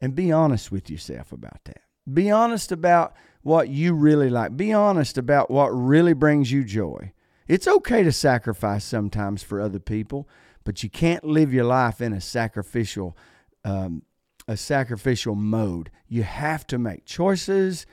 and 0.01 0.15
be 0.15 0.31
honest 0.31 0.71
with 0.71 0.89
yourself 0.89 1.31
about 1.31 1.63
that. 1.65 1.81
Be 2.11 2.31
honest 2.31 2.71
about 2.71 3.13
what 3.43 3.69
you 3.69 3.93
really 3.93 4.29
like. 4.29 4.57
Be 4.57 4.73
honest 4.73 5.17
about 5.17 5.51
what 5.51 5.67
really 5.67 6.13
brings 6.13 6.51
you 6.51 6.63
joy. 6.63 7.13
It's 7.47 7.67
okay 7.67 8.03
to 8.03 8.11
sacrifice 8.11 8.83
sometimes 8.83 9.43
for 9.43 9.61
other 9.61 9.79
people, 9.79 10.27
but 10.63 10.83
you 10.83 10.89
can't 10.89 11.23
live 11.23 11.53
your 11.53 11.65
life 11.65 12.01
in 12.01 12.13
a 12.13 12.21
sacrificial 12.21 13.15
um, 13.63 14.03
a 14.47 14.57
sacrificial 14.57 15.35
mode. 15.35 15.91
You 16.07 16.23
have 16.23 16.65
to 16.67 16.79
make 16.79 17.05
choices 17.05 17.85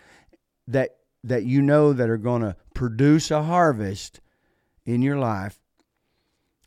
that 0.66 0.96
that 1.24 1.44
you 1.44 1.60
know 1.60 1.92
that 1.92 2.08
are 2.08 2.16
going 2.16 2.42
to 2.42 2.56
produce 2.74 3.30
a 3.30 3.42
harvest 3.42 4.20
in 4.86 5.02
your 5.02 5.18
life 5.18 5.58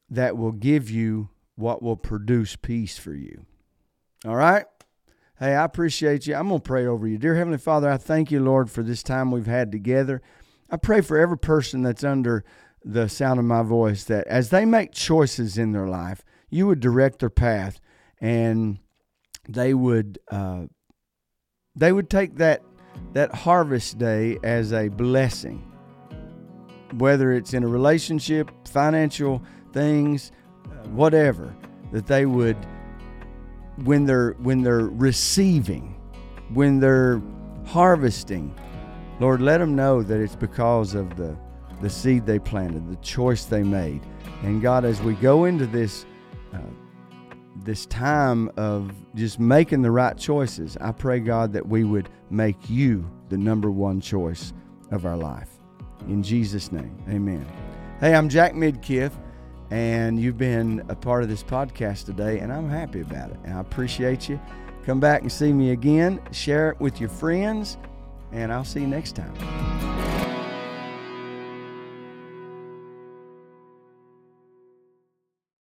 that 0.09 0.37
will 0.37 0.51
give 0.51 0.89
you 0.89 1.29
what 1.55 1.81
will 1.81 1.95
produce 1.95 2.55
peace 2.55 2.97
for 2.97 3.13
you. 3.13 3.45
All 4.25 4.35
right? 4.35 4.65
Hey, 5.41 5.55
I 5.55 5.63
appreciate 5.63 6.27
you. 6.27 6.35
I'm 6.35 6.49
going 6.49 6.61
to 6.61 6.63
pray 6.63 6.85
over 6.85 7.07
you. 7.07 7.17
Dear 7.17 7.33
Heavenly 7.33 7.57
Father, 7.57 7.89
I 7.89 7.97
thank 7.97 8.29
you, 8.29 8.39
Lord, 8.39 8.69
for 8.69 8.83
this 8.83 9.01
time 9.01 9.31
we've 9.31 9.47
had 9.47 9.71
together. 9.71 10.21
I 10.69 10.77
pray 10.77 11.01
for 11.01 11.17
every 11.17 11.39
person 11.39 11.81
that's 11.81 12.03
under 12.03 12.45
the 12.85 13.09
sound 13.09 13.39
of 13.39 13.45
my 13.45 13.63
voice 13.63 14.03
that 14.03 14.27
as 14.27 14.51
they 14.51 14.65
make 14.65 14.91
choices 14.91 15.57
in 15.57 15.71
their 15.71 15.87
life, 15.87 16.23
you 16.51 16.67
would 16.67 16.79
direct 16.79 17.17
their 17.17 17.31
path 17.31 17.79
and 18.19 18.77
they 19.49 19.73
would 19.73 20.19
uh, 20.29 20.65
they 21.75 21.91
would 21.91 22.11
take 22.11 22.35
that 22.35 22.61
that 23.13 23.33
harvest 23.33 23.97
day 23.97 24.37
as 24.43 24.71
a 24.71 24.89
blessing, 24.89 25.71
whether 26.99 27.33
it's 27.33 27.55
in 27.55 27.63
a 27.63 27.67
relationship, 27.67 28.51
financial 28.67 29.41
things, 29.73 30.31
uh, 30.65 30.87
whatever. 30.89 31.55
That 31.91 32.05
they 32.05 32.27
would 32.27 32.57
when 33.83 34.05
they're 34.05 34.33
when 34.39 34.61
they're 34.61 34.87
receiving, 34.87 35.95
when 36.53 36.79
they're 36.79 37.21
harvesting, 37.65 38.53
Lord, 39.19 39.41
let 39.41 39.59
them 39.59 39.75
know 39.75 40.01
that 40.03 40.19
it's 40.19 40.35
because 40.35 40.95
of 40.95 41.15
the 41.15 41.37
the 41.81 41.89
seed 41.89 42.25
they 42.25 42.39
planted, 42.39 42.89
the 42.89 42.95
choice 42.97 43.45
they 43.45 43.63
made. 43.63 44.01
And 44.43 44.61
God, 44.61 44.85
as 44.85 45.01
we 45.01 45.13
go 45.15 45.45
into 45.45 45.65
this 45.65 46.05
uh, 46.53 46.59
this 47.63 47.85
time 47.87 48.51
of 48.57 48.93
just 49.15 49.39
making 49.39 49.81
the 49.81 49.91
right 49.91 50.17
choices, 50.17 50.77
I 50.79 50.91
pray, 50.91 51.19
God, 51.19 51.53
that 51.53 51.67
we 51.67 51.83
would 51.83 52.09
make 52.29 52.69
you 52.69 53.09
the 53.29 53.37
number 53.37 53.69
one 53.71 54.01
choice 54.01 54.53
of 54.91 55.05
our 55.05 55.17
life. 55.17 55.49
In 56.07 56.23
Jesus' 56.23 56.71
name, 56.71 56.97
amen. 57.09 57.45
Hey, 57.99 58.15
I'm 58.15 58.29
Jack 58.29 58.53
Midkiff, 58.53 59.11
And 59.71 60.19
you've 60.19 60.37
been 60.37 60.85
a 60.89 60.95
part 60.95 61.23
of 61.23 61.29
this 61.29 61.43
podcast 61.43 62.05
today, 62.05 62.39
and 62.39 62.51
I'm 62.51 62.69
happy 62.69 63.01
about 63.01 63.31
it. 63.31 63.37
And 63.45 63.53
I 63.53 63.61
appreciate 63.61 64.27
you. 64.27 64.39
Come 64.85 64.99
back 64.99 65.21
and 65.21 65.31
see 65.31 65.53
me 65.53 65.71
again. 65.71 66.21
Share 66.31 66.71
it 66.71 66.79
with 66.79 66.99
your 66.99 67.09
friends, 67.09 67.77
and 68.33 68.51
I'll 68.51 68.65
see 68.65 68.81
you 68.81 68.87
next 68.87 69.15
time. 69.15 70.10